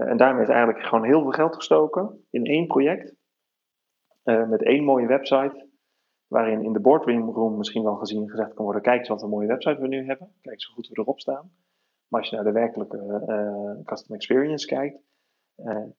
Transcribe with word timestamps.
en 0.00 0.16
daarmee 0.16 0.42
is 0.42 0.48
eigenlijk 0.48 0.84
gewoon 0.84 1.04
heel 1.04 1.22
veel 1.22 1.30
geld 1.30 1.54
gestoken 1.54 2.26
in 2.30 2.44
één 2.44 2.66
project. 2.66 3.14
met 4.22 4.62
één 4.62 4.84
mooie 4.84 5.06
website 5.06 5.70
waarin 6.26 6.62
in 6.62 6.72
de 6.72 6.80
boardroom 6.80 7.56
misschien 7.56 7.82
wel 7.82 7.96
gezien 7.96 8.30
gezegd 8.30 8.54
kan 8.54 8.64
worden: 8.64 8.82
kijk 8.82 8.98
eens 8.98 9.08
wat 9.08 9.22
een 9.22 9.28
mooie 9.28 9.46
website 9.46 9.80
we 9.80 9.88
nu 9.88 10.06
hebben, 10.06 10.32
kijk 10.40 10.54
eens 10.54 10.64
hoe 10.64 10.74
goed 10.74 10.88
we 10.88 11.00
erop 11.00 11.20
staan. 11.20 11.50
Maar 12.08 12.20
als 12.20 12.30
je 12.30 12.36
naar 12.36 12.44
de 12.44 12.52
werkelijke 12.52 12.96
uh, 12.96 13.84
customer 13.84 14.16
experience 14.16 14.66
kijkt, 14.66 14.98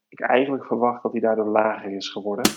ik 0.08 0.20
eigenlijk 0.20 0.66
verwacht 0.66 1.04
dat 1.04 1.12
die 1.12 1.22
daardoor 1.22 1.48
lager 1.48 1.92
is 1.92 2.10
geworden. 2.10 2.52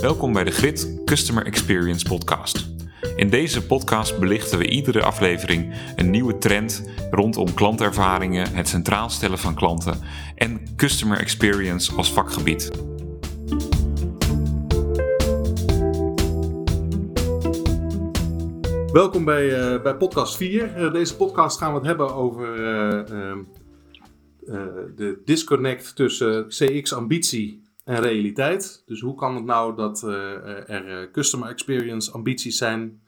Welkom 0.00 0.32
bij 0.32 0.44
de 0.44 0.50
Grid 0.50 1.02
Customer 1.04 1.46
Experience 1.46 2.08
Podcast. 2.08 2.79
In 3.20 3.30
deze 3.30 3.66
podcast 3.66 4.18
belichten 4.18 4.58
we 4.58 4.68
iedere 4.68 5.02
aflevering 5.02 5.74
een 5.96 6.10
nieuwe 6.10 6.38
trend 6.38 6.90
rondom 7.10 7.54
klantervaringen, 7.54 8.54
het 8.54 8.68
centraal 8.68 9.10
stellen 9.10 9.38
van 9.38 9.54
klanten 9.54 9.98
en 10.34 10.76
customer 10.76 11.18
experience 11.18 11.94
als 11.94 12.12
vakgebied. 12.12 12.70
Welkom 18.92 19.24
bij, 19.24 19.74
uh, 19.74 19.82
bij 19.82 19.96
podcast 19.96 20.36
4. 20.36 20.64
Uh, 20.64 20.86
eh, 20.86 20.92
deze 20.92 21.16
podcast 21.16 21.58
gaan 21.58 21.72
we 21.72 21.78
het 21.78 21.86
hebben 21.86 22.14
over 22.14 22.56
uh, 22.56 23.02
de 24.96 25.22
disconnect 25.24 25.96
tussen 25.96 26.48
CX-ambitie 26.48 27.62
en 27.84 28.00
realiteit. 28.00 28.82
Dus 28.86 29.00
hoe 29.00 29.14
kan 29.14 29.34
het 29.34 29.44
nou 29.44 29.76
dat 29.76 30.02
er 30.02 31.10
customer 31.12 31.48
experience 31.48 32.12
ambities 32.12 32.56
zijn, 32.56 33.00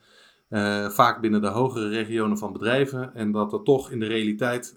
vaak 0.89 1.21
binnen 1.21 1.41
de 1.41 1.47
hogere 1.47 1.89
regionen 1.89 2.37
van 2.37 2.53
bedrijven, 2.53 3.15
en 3.15 3.31
dat 3.31 3.53
er 3.53 3.63
toch 3.63 3.91
in 3.91 3.99
de 3.99 4.05
realiteit 4.05 4.75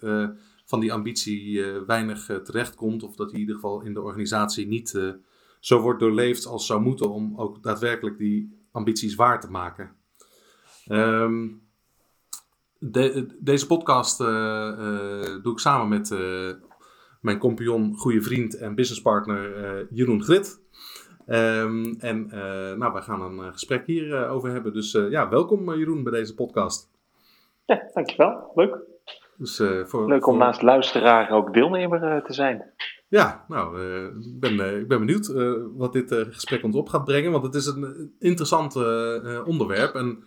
van 0.65 0.80
die 0.80 0.93
ambitie 0.93 1.62
weinig 1.87 2.41
terechtkomt, 2.45 3.02
of 3.02 3.16
dat 3.16 3.33
in 3.33 3.38
ieder 3.38 3.55
geval 3.55 3.80
in 3.80 3.95
de 3.95 4.02
organisatie 4.02 4.66
niet 4.66 5.15
zo 5.60 5.80
wordt 5.80 6.01
doorleefd 6.01 6.46
als 6.46 6.66
zou 6.66 6.80
moeten 6.80 7.10
om 7.10 7.38
ook 7.38 7.63
daadwerkelijk 7.63 8.18
die 8.18 8.66
ambities 8.73 9.15
waar 9.15 9.41
te 9.41 9.51
maken. 9.51 9.91
Um, 10.88 11.63
deze 13.38 13.66
podcast 13.66 14.18
doe 14.18 15.52
ik 15.52 15.59
samen 15.59 15.88
met 15.88 16.15
mijn 17.21 17.38
compagnon, 17.38 17.95
goede 17.96 18.23
vriend 18.23 18.57
en 18.57 18.74
businesspartner 18.74 19.87
Jeroen 19.90 20.23
Grit. 20.23 20.61
Um, 21.27 21.95
en 21.99 22.27
nou, 22.79 22.93
wij 22.93 23.02
gaan 23.02 23.21
een 23.23 23.52
gesprek 23.52 23.87
hierover 23.87 24.29
over 24.29 24.51
hebben. 24.51 24.73
Dus 24.73 24.93
ja, 24.93 25.29
welkom 25.29 25.74
Jeroen 25.74 26.02
bij 26.02 26.13
deze 26.13 26.35
podcast. 26.35 26.91
Ja, 27.65 27.91
dankjewel. 27.95 28.52
Leuk. 28.55 28.79
Dus, 29.37 29.63
voor, 29.85 30.09
Leuk 30.09 30.27
om 30.27 30.38
naast 30.38 30.63
luisteraar 30.63 31.30
ook 31.30 31.55
deelnemer 31.55 32.23
te 32.23 32.33
zijn. 32.33 32.73
Ja, 33.09 33.45
nou, 33.49 33.80
ik, 34.21 34.41
ben, 34.41 34.80
ik 34.80 34.88
ben 34.88 34.99
benieuwd 34.99 35.33
wat 35.77 35.93
dit 35.93 36.13
gesprek 36.30 36.63
ons 36.63 36.77
op 36.77 36.88
gaat 36.88 37.05
brengen. 37.05 37.33
Want 37.33 37.45
het 37.45 37.55
is 37.55 37.66
een 37.66 38.15
interessant 38.18 38.77
onderwerp. 39.45 39.95
En 39.95 40.24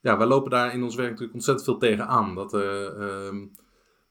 ja, 0.00 0.18
wij 0.18 0.26
lopen 0.26 0.50
daar 0.50 0.74
in 0.74 0.82
ons 0.82 0.94
werk 0.94 1.08
natuurlijk 1.08 1.34
ontzettend 1.34 1.66
veel 1.66 1.78
tegen 1.78 2.06
aan. 2.06 2.34
Dat, 2.34 2.54
uh, 2.54 3.28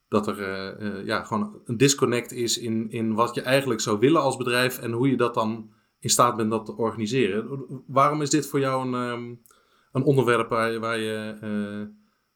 dat 0.08 0.28
er 0.28 1.06
ja, 1.06 1.24
gewoon 1.24 1.62
een 1.66 1.78
disconnect 1.78 2.32
is 2.32 2.58
in, 2.58 2.90
in 2.90 3.14
wat 3.14 3.36
je 3.36 3.42
eigenlijk 3.42 3.82
zou 3.82 4.00
willen 4.00 4.22
als 4.22 4.38
bedrijf 4.38 4.80
en 4.80 4.92
hoe 4.92 5.10
je 5.10 5.18
dat 5.18 5.34
dan 5.34 5.70
in 6.02 6.10
staat 6.10 6.36
bent 6.36 6.50
dat 6.50 6.66
te 6.66 6.78
organiseren. 6.78 7.66
Waarom 7.88 8.22
is 8.22 8.30
dit 8.30 8.48
voor 8.48 8.60
jou 8.60 8.88
een, 8.88 8.94
um, 8.94 9.42
een 9.92 10.04
onderwerp 10.04 10.50
waar, 10.50 10.80
waar 10.80 10.98
je, 10.98 11.38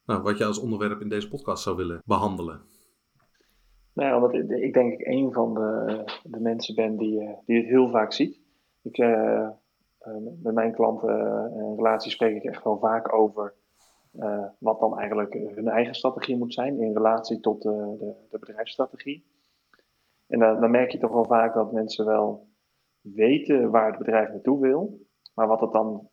nou, 0.06 0.22
wat 0.22 0.38
je 0.38 0.46
als 0.46 0.60
onderwerp 0.60 1.02
in 1.02 1.10
deze 1.10 1.30
podcast 1.30 1.64
zou 1.64 1.76
willen 1.76 2.02
behandelen? 2.06 2.62
Nou 3.94 4.16
omdat 4.16 4.34
ik 4.52 4.74
denk 4.74 4.94
ik 4.94 5.08
een 5.08 5.34
van 5.34 5.54
de, 5.54 6.04
de 6.24 6.40
mensen 6.40 6.76
ben 6.76 6.98
die, 6.98 7.38
die 7.46 7.58
het 7.58 7.66
heel 7.66 7.90
vaak 7.90 8.14
ziet. 8.14 8.40
Ik, 8.82 8.98
eh, 10.06 10.14
met 10.42 10.54
mijn 10.54 10.74
klanten 10.74 11.10
eh, 11.10 11.60
en 11.60 11.76
relaties 11.76 12.12
spreek 12.12 12.36
ik 12.36 12.44
echt 12.44 12.64
wel 12.64 12.78
vaak 12.78 13.14
over 13.14 13.54
eh, 14.12 14.46
wat 14.60 14.80
dan 14.80 14.98
eigenlijk 14.98 15.34
hun 15.34 15.68
eigen 15.68 15.96
strategie 15.96 16.38
moet 16.38 16.54
zijn 16.54 16.80
in 16.80 16.94
relatie 16.94 17.40
tot 17.40 17.62
de, 17.62 17.96
de, 18.00 18.14
de 18.30 18.40
bedrijfsstrategie. 18.40 19.26
En 20.28 20.40
dan, 20.40 20.60
dan, 20.60 20.72
merk 20.72 20.92
je 20.92 20.98
toch 20.98 21.12
wel 21.12 21.26
vaak 21.26 21.54
dat 21.54 21.72
mensen 21.72 22.06
wel 22.06 22.48
weten 23.14 23.72
waar 23.72 23.88
het 23.88 23.98
bedrijf 23.98 24.30
naartoe 24.30 24.62
wil, 24.62 25.00
maar 25.34 25.48
wat 25.48 25.60
dat 25.60 25.74
dan 25.74 26.08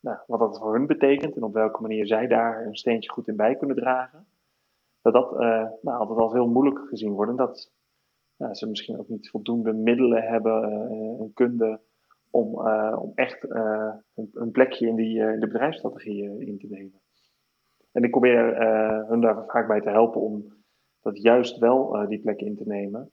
nou, 0.00 0.18
wat 0.26 0.38
dat 0.38 0.58
voor 0.58 0.74
hun 0.74 0.86
betekent 0.86 1.36
en 1.36 1.42
op 1.42 1.54
welke 1.54 1.82
manier 1.82 2.06
zij 2.06 2.26
daar 2.26 2.66
een 2.66 2.76
steentje 2.76 3.10
goed 3.10 3.28
in 3.28 3.36
bij 3.36 3.56
kunnen 3.56 3.76
dragen, 3.76 4.26
dat 5.02 5.12
dat 5.12 5.38
nou, 5.82 5.98
altijd 5.98 6.18
al 6.18 6.32
heel 6.32 6.48
moeilijk 6.48 6.78
gezien 6.78 7.12
wordt. 7.12 7.30
En 7.30 7.36
dat 7.36 7.70
ze 8.56 8.68
misschien 8.68 8.98
ook 8.98 9.08
niet 9.08 9.30
voldoende 9.30 9.72
middelen 9.72 10.22
hebben 10.22 10.62
en 11.20 11.30
kunde 11.34 11.80
om, 12.32 12.66
uh, 12.66 12.96
om 13.00 13.12
echt 13.14 13.44
uh, 13.44 13.94
een, 14.14 14.30
een, 14.32 14.50
plekje 14.50 14.86
in, 14.86 14.96
die, 14.96 15.18
uh, 15.18 15.40
de 15.40 15.46
bedrijfsstrategie 15.46 16.46
in 16.46 16.58
te 16.58 16.66
nemen. 16.66 17.00
En 17.92 18.02
ik 18.02 18.10
probeer 18.10 18.56
hun 19.08 19.20
daar 19.20 19.44
vaak 19.46 19.66
bij 19.66 19.80
te 19.80 19.90
helpen 19.90 20.20
om 20.20 20.44
dat 21.00 21.22
juist 21.22 21.58
wel 21.58 22.06
die 22.08 22.20
plek 22.20 22.40
in 22.40 22.56
te 22.56 22.66
nemen. 22.66 23.10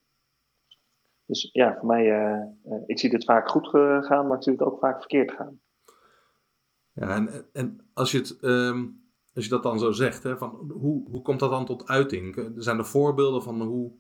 Dus 1.29 1.49
ja, 1.51 1.75
voor 1.77 1.87
mij, 1.87 2.05
ik 2.85 2.99
zie 2.99 3.09
dit 3.09 3.25
vaak 3.25 3.49
goed 3.49 3.67
gaan, 4.05 4.27
maar 4.27 4.37
ik 4.37 4.43
zie 4.43 4.51
het 4.51 4.61
ook 4.61 4.79
vaak 4.79 4.97
verkeerd 4.97 5.31
gaan. 5.31 5.59
Ja, 6.93 7.15
en, 7.15 7.45
en 7.53 7.89
als, 7.93 8.11
je 8.11 8.17
het, 8.17 8.37
um, 8.41 9.03
als 9.33 9.43
je 9.43 9.49
dat 9.49 9.63
dan 9.63 9.79
zo 9.79 9.91
zegt, 9.91 10.23
hè, 10.23 10.37
van 10.37 10.71
hoe, 10.71 11.09
hoe 11.09 11.21
komt 11.21 11.39
dat 11.39 11.51
dan 11.51 11.65
tot 11.65 11.87
uiting? 11.87 12.51
Zijn 12.55 12.77
er 12.77 12.85
voorbeelden 12.85 13.41
van 13.41 13.61
hoe, 13.61 13.91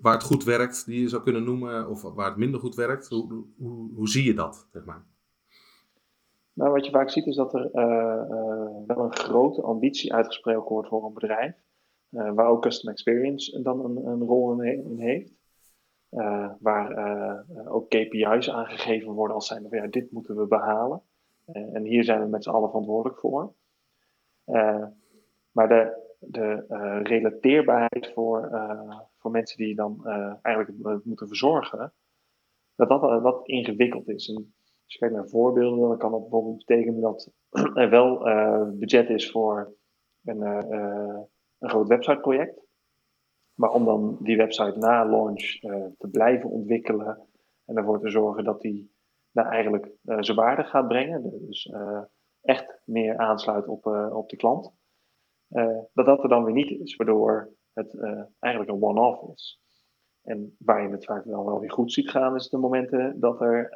waar 0.00 0.12
het 0.12 0.22
goed 0.22 0.44
werkt, 0.44 0.86
die 0.86 1.00
je 1.00 1.08
zou 1.08 1.22
kunnen 1.22 1.44
noemen, 1.44 1.88
of 1.88 2.02
waar 2.02 2.28
het 2.28 2.36
minder 2.36 2.60
goed 2.60 2.74
werkt? 2.74 3.08
Hoe, 3.08 3.44
hoe, 3.56 3.94
hoe 3.94 4.08
zie 4.08 4.24
je 4.24 4.34
dat, 4.34 4.68
zeg 4.72 4.84
maar? 4.84 5.06
Nou, 6.52 6.72
wat 6.72 6.84
je 6.84 6.90
vaak 6.90 7.10
ziet 7.10 7.26
is 7.26 7.36
dat 7.36 7.54
er 7.54 7.70
uh, 7.72 7.82
uh, 8.30 8.86
wel 8.86 9.04
een 9.04 9.16
grote 9.16 9.62
ambitie 9.62 10.14
uitgesproken 10.14 10.72
wordt 10.72 10.88
voor 10.88 11.06
een 11.06 11.14
bedrijf, 11.14 11.54
uh, 12.10 12.32
waar 12.34 12.48
ook 12.48 12.62
customer 12.62 12.94
experience 12.94 13.62
dan 13.62 13.84
een, 13.84 14.06
een 14.06 14.22
rol 14.22 14.62
in, 14.62 14.84
in 14.84 14.98
heeft. 14.98 15.35
Waar 16.60 17.44
ook 17.68 17.88
KPI's 17.88 18.50
aangegeven 18.50 19.12
worden 19.12 19.34
als 19.34 19.46
zijn 19.46 19.66
van 19.68 19.78
ja, 19.78 19.86
dit 19.86 20.10
moeten 20.10 20.36
we 20.36 20.46
behalen. 20.46 21.02
en 21.52 21.84
hier 21.84 22.04
zijn 22.04 22.20
we 22.20 22.28
met 22.28 22.42
z'n 22.42 22.50
allen 22.50 22.68
verantwoordelijk 22.68 23.18
voor. 23.18 23.54
maar 25.52 25.68
de, 25.68 26.14
de 26.18 26.64
relateerbaarheid 27.02 28.12
voor, 28.14 28.50
voor 29.18 29.30
mensen 29.30 29.56
die 29.56 29.74
dan 29.74 30.06
eigenlijk 30.42 31.04
moeten 31.04 31.28
verzorgen, 31.28 31.92
dat 32.74 32.88
dat 32.88 33.22
wat 33.22 33.48
ingewikkeld 33.48 34.08
is. 34.08 34.28
En 34.28 34.54
als 34.84 34.92
je 34.92 34.98
kijkt 34.98 35.14
naar 35.14 35.28
voorbeelden, 35.28 35.88
dan 35.88 35.98
kan 35.98 36.10
dat 36.10 36.20
bijvoorbeeld 36.20 36.64
betekenen 36.64 37.00
dat 37.00 37.32
er 37.74 37.90
wel 37.90 38.18
budget 38.78 39.10
is 39.10 39.30
voor 39.30 39.74
een, 40.24 40.40
een 41.58 41.68
groot 41.68 41.88
websiteproject. 41.88 42.65
Maar 43.56 43.70
om 43.70 43.84
dan 43.84 44.18
die 44.20 44.36
website 44.36 44.78
na 44.78 45.06
launch 45.06 45.58
te 45.98 46.08
blijven 46.10 46.50
ontwikkelen 46.50 47.28
en 47.64 47.76
ervoor 47.76 48.00
te 48.00 48.10
zorgen 48.10 48.44
dat 48.44 48.60
die 48.60 48.94
nou, 49.32 49.48
eigenlijk 49.48 49.90
zijn 50.02 50.36
waarde 50.36 50.64
gaat 50.64 50.88
brengen, 50.88 51.46
dus 51.46 51.72
echt 52.40 52.80
meer 52.84 53.16
aansluit 53.16 53.68
op, 53.68 53.86
op 54.12 54.28
de 54.28 54.36
klant, 54.36 54.72
dat 55.92 56.06
dat 56.06 56.22
er 56.22 56.28
dan 56.28 56.44
weer 56.44 56.54
niet 56.54 56.70
is, 56.70 56.96
waardoor 56.96 57.54
het 57.72 58.00
eigenlijk 58.38 58.72
een 58.72 58.82
one-off 58.82 59.32
is. 59.34 59.60
En 60.22 60.56
waar 60.58 60.82
je 60.82 60.88
het 60.88 61.04
vaak 61.04 61.24
wel, 61.24 61.44
wel 61.44 61.60
weer 61.60 61.72
goed 61.72 61.92
ziet 61.92 62.10
gaan, 62.10 62.34
is 62.34 62.48
de 62.48 62.58
momenten 62.58 63.20
dat 63.20 63.40
er 63.40 63.74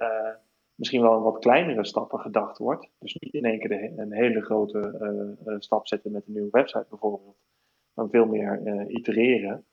misschien 0.74 1.02
wel 1.02 1.22
wat 1.22 1.38
kleinere 1.38 1.84
stappen 1.84 2.18
gedacht 2.18 2.58
wordt. 2.58 2.90
Dus 2.98 3.14
niet 3.14 3.34
in 3.34 3.44
één 3.44 3.58
keer 3.58 3.68
de, 3.68 3.92
een 3.96 4.12
hele 4.12 4.40
grote 4.40 5.36
stap 5.58 5.86
zetten 5.86 6.12
met 6.12 6.26
een 6.26 6.32
nieuwe 6.32 6.50
website 6.50 6.86
bijvoorbeeld, 6.88 7.36
maar 7.92 8.08
veel 8.08 8.26
meer 8.26 8.84
itereren. 8.88 9.64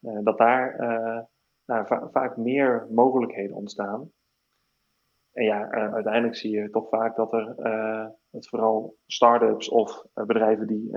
Dat 0.00 0.38
daar 0.38 0.76
nou, 1.64 1.86
va 1.86 2.08
vaak 2.12 2.36
meer 2.36 2.86
mogelijkheden 2.90 3.56
ontstaan. 3.56 4.10
En 5.32 5.44
ja, 5.44 5.70
uiteindelijk 5.70 6.36
zie 6.36 6.50
je 6.50 6.70
toch 6.70 6.88
vaak 6.88 7.16
dat 7.16 7.32
er 7.32 7.54
het 8.30 8.48
vooral 8.48 8.96
start-ups 9.06 9.68
of 9.68 10.04
bedrijven 10.14 10.66
die 10.66 10.90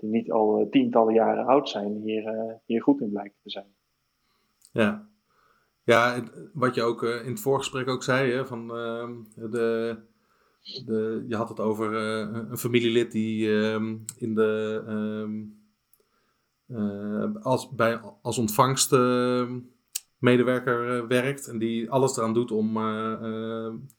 die 0.00 0.10
niet 0.10 0.30
al 0.30 0.60
eh, 0.60 0.70
tientallen 0.70 1.14
jaren 1.14 1.46
oud 1.46 1.68
zijn, 1.68 1.96
hier, 1.96 2.26
eh, 2.26 2.54
hier 2.64 2.82
goed 2.82 3.00
in 3.00 3.10
blijken 3.10 3.38
te 3.42 3.50
zijn. 3.50 3.74
Ja, 4.72 5.08
ja 5.82 6.22
wat 6.52 6.74
je 6.74 6.82
ook 6.82 7.02
eh, 7.02 7.24
in 7.24 7.30
het 7.30 7.40
voorgesprek 7.40 7.88
ook 7.88 8.02
zei, 8.02 8.32
hè, 8.32 8.46
van 8.46 8.76
ehm, 8.76 9.12
de, 9.34 9.96
de, 10.86 11.24
je 11.28 11.36
had 11.36 11.48
het 11.48 11.60
over 11.60 11.94
een 11.94 12.58
familielid 12.58 13.12
die 13.12 13.62
ehm, 13.62 13.96
in 14.18 14.34
de, 14.34 14.82
ehm, 14.86 15.59
als, 17.42 17.70
bij, 17.70 18.00
als 18.22 18.38
ontvangstmedewerker 18.38 21.06
werkt 21.06 21.48
en 21.48 21.58
die 21.58 21.90
alles 21.90 22.16
eraan 22.16 22.34
doet 22.34 22.50
om 22.50 22.72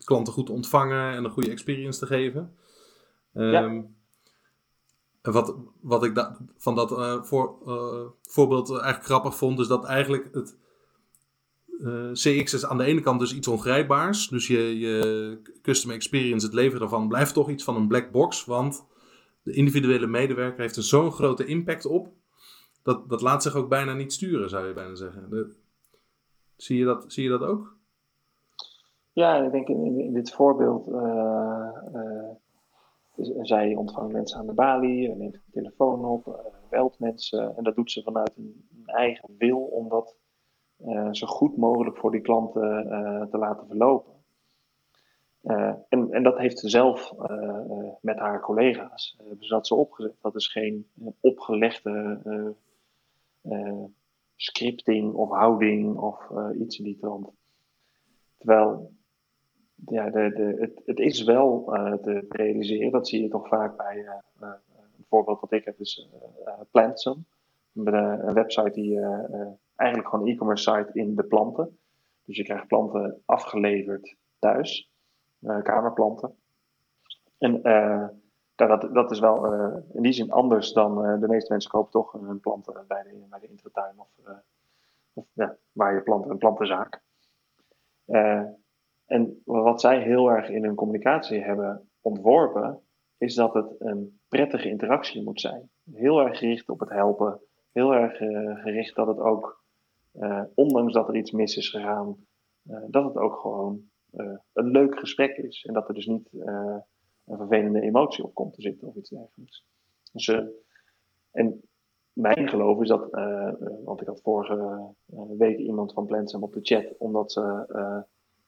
klanten 0.04 0.34
goed 0.34 0.46
te 0.46 0.52
ontvangen 0.52 1.14
en 1.14 1.24
een 1.24 1.32
goede 1.32 1.52
experience 1.52 2.00
te 2.00 2.06
geven. 2.06 2.56
Ja. 3.34 3.84
En 5.22 5.22
wat, 5.22 5.56
wat 5.82 6.04
ik 6.04 6.16
da- 6.16 6.38
van 6.58 6.76
dat 6.76 6.92
eh, 6.92 7.24
voor, 7.24 7.58
eh, 7.66 8.06
voorbeeld 8.22 8.70
eigenlijk 8.70 9.04
grappig 9.04 9.36
vond, 9.36 9.60
is 9.60 9.68
dat 9.68 9.86
eigenlijk 9.86 10.30
het 10.32 10.58
eh, 11.84 12.12
CX 12.12 12.54
is 12.54 12.66
aan 12.66 12.78
de 12.78 12.84
ene 12.84 13.02
kant 13.02 13.20
dus 13.20 13.34
iets 13.34 13.48
ongrijpbaars. 13.48 14.28
Dus 14.28 14.48
je, 14.48 14.80
je 14.80 15.38
customer 15.62 15.96
experience, 15.96 16.46
het 16.46 16.56
leveren 16.56 16.80
daarvan, 16.80 17.08
blijft 17.08 17.34
toch 17.34 17.50
iets 17.50 17.64
van 17.64 17.76
een 17.76 17.88
black 17.88 18.12
box. 18.12 18.46
Want 18.46 18.86
de 19.44 19.54
individuele 19.54 20.08
medewerker 20.08 20.62
heeft 20.62 20.76
er 20.76 20.84
zo'n 20.84 21.12
grote 21.12 21.46
impact 21.46 21.86
op. 21.86 22.08
Dat, 22.84 23.10
dat 23.10 23.22
laat 23.22 23.44
zich 23.44 23.56
ook 23.56 23.70
bijna 23.70 23.94
niet 23.94 24.14
sturen, 24.14 24.50
zou 24.50 24.68
je 24.68 24.74
bijna 24.74 24.96
zeggen. 24.96 25.56
Zie, 26.56 26.78
je 26.78 26.86
dat, 26.86 27.14
zie 27.14 27.24
je 27.24 27.30
dat 27.30 27.42
ook? 27.42 27.80
Ja, 29.14 29.36
ik 29.44 29.52
denk 29.52 29.68
in, 29.68 30.14
dit 30.14 30.32
voorbeeld, 30.32 30.88
eh, 30.88 31.70
eh, 31.94 32.30
dus 33.16 33.32
zij 33.42 33.76
ontvangt 33.76 34.14
mensen 34.14 34.40
aan 34.40 34.48
de 34.48 34.54
balie, 34.54 35.16
neemt 35.16 35.34
de 35.34 35.52
telefoon 35.52 36.06
op, 36.06 36.28
eh, 36.28 36.34
belt 36.70 37.00
mensen. 37.00 37.58
En 37.58 37.64
dat 37.64 37.76
doet 37.76 37.92
ze 37.92 38.04
vanuit 38.04 38.34
een, 38.38 38.70
eigen 38.86 39.36
wil 39.38 39.60
om 39.60 39.90
dat 39.90 40.16
zo 41.12 41.28
goed 41.28 41.58
mogelijk 41.58 41.98
voor 41.98 42.12
die 42.12 42.22
klanten 42.22 42.62
te 43.32 43.38
laten 43.38 43.68
verlopen. 43.68 44.14
En, 45.90 46.12
en 46.12 46.24
dat 46.24 46.38
heeft 46.38 46.60
ze 46.60 46.70
zelf 46.70 47.14
met 48.02 48.18
haar 48.18 48.42
collega's, 48.42 49.18
ze 49.40 49.48
dat 49.48 49.68
zo 49.68 49.76
opgezet. 49.76 50.14
Dat 50.22 50.36
is 50.36 50.48
geen 50.48 50.88
opgelegde 51.20 52.20
scripting 54.36 55.14
of 55.14 55.30
houding 55.30 55.98
of 55.98 56.30
eh, 56.30 56.60
iets 56.60 56.78
in 56.78 56.84
die 56.84 56.98
trant. 56.98 57.30
Terwijl 58.38 58.92
ja, 59.86 60.10
de, 60.10 60.32
de, 60.34 60.56
het, 60.60 60.82
het 60.86 61.00
is 61.00 61.24
wel 61.24 61.76
eh, 61.76 61.94
te 61.94 62.26
realiseren. 62.30 62.92
Dat 62.92 63.08
zie 63.08 63.22
je 63.22 63.28
toch 63.28 63.48
vaak 63.48 63.78
bij 63.78 64.06
eh, 64.06 64.14
eh, 64.40 64.54
een 64.72 65.06
voorbeeld 65.10 65.40
wat 65.40 65.52
ik 65.52 65.66
heb, 65.66 65.80
is 65.80 66.08
eh 66.12 66.48
eh, 66.48 66.60
Plantsum. 66.72 67.26
Een, 67.74 68.34
website 68.34 68.72
die 68.72 69.00
eh, 69.00 69.24
eh, 69.24 69.48
eigenlijk 69.76 70.10
gewoon 70.10 70.26
een 70.28 70.34
e-commerce 70.34 70.72
site 70.72 71.00
in 71.00 71.16
de 71.16 71.24
planten. 71.24 71.78
Dus 72.26 72.38
je 72.38 72.44
krijgt 72.44 72.68
planten 72.68 73.22
afgeleverd 73.26 74.16
thuis, 74.40 74.92
eh, 75.40 75.62
kamerplanten. 75.62 76.36
En 77.38 77.64
eh, 77.64 78.08
dat, 78.68 78.94
dat 78.94 79.12
is 79.12 79.20
wel 79.20 79.54
eh, 79.54 79.78
in 79.94 80.02
die 80.02 80.12
zin 80.12 80.32
anders 80.32 80.74
dan 80.74 81.06
eh, 81.06 81.20
de 81.20 81.28
meeste 81.28 81.52
mensen 81.52 81.72
kopen 81.72 81.92
toch 81.92 82.12
hun 82.12 82.40
planten 82.40 82.86
bij 82.88 83.04
de, 83.04 83.26
bij 83.30 83.40
de 83.40 83.48
intratuin 83.48 84.00
of, 84.00 84.10
eh, 84.26 84.34
of 85.14 85.26
ja, 85.34 85.58
waar 85.72 85.94
je 85.94 86.02
planten, 86.02 86.32
een 86.32 86.38
plantenzaak. 86.38 87.02
Eh, 88.06 88.44
en 89.06 89.42
wat 89.46 89.82
zij 89.82 90.02
heel 90.02 90.30
erg 90.32 90.50
in 90.50 90.64
hun 90.64 90.76
communicatie 90.76 91.44
hebben 91.44 91.90
ontworpen, 92.02 92.84
is 93.18 93.36
dat 93.36 93.54
het 93.54 93.76
een 93.80 94.20
prettige 94.28 94.70
interactie 94.70 95.24
moet 95.24 95.42
zijn. 95.42 95.70
Heel 95.92 96.20
erg 96.20 96.38
gericht 96.38 96.70
op 96.70 96.80
het 96.80 96.90
helpen. 96.90 97.42
Heel 97.72 97.94
erg 97.94 98.20
eh, 98.20 98.62
gericht 98.62 98.96
dat 98.96 99.08
het 99.08 99.20
ook, 99.20 99.64
eh, 100.12 100.44
ondanks 100.56 100.94
dat 100.94 101.08
er 101.08 101.16
iets 101.16 101.32
mis 101.32 101.58
is 101.58 101.70
gegaan, 101.70 102.26
eh, 102.64 102.84
dat 102.88 103.04
het 103.04 103.18
ook 103.18 103.36
gewoon 103.36 103.90
eh, 104.12 104.38
een 104.54 104.72
leuk 104.72 105.00
gesprek 105.00 105.38
is. 105.38 105.66
En 105.66 105.74
dat 105.74 105.88
er 105.88 105.94
dus 105.94 106.06
niet 106.06 106.30
eh, 106.34 106.78
een 107.26 107.38
vervelende 107.38 107.82
emotie 107.82 108.24
op 108.24 108.34
komt 108.34 108.54
te 108.54 108.62
zitten 108.62 108.88
of 108.88 108.96
iets 108.96 109.10
dergelijks. 109.10 109.66
Dus, 110.12 110.28
eh, 110.28 110.46
en 111.32 111.62
mijn 112.14 112.50
geloof 112.50 112.82
is 112.82 112.88
dat, 112.88 113.14
eh, 113.14 113.48
eh, 113.48 113.54
want 113.84 114.02
ik 114.02 114.08
had 114.08 114.22
vorige 114.22 114.80
week 115.38 115.58
iemand 115.58 115.94
van 115.94 116.06
Plantsam 116.06 116.44
op 116.44 116.54
de 116.54 116.60
chat, 116.62 116.98
omdat 116.98 117.32
ze 117.32 117.42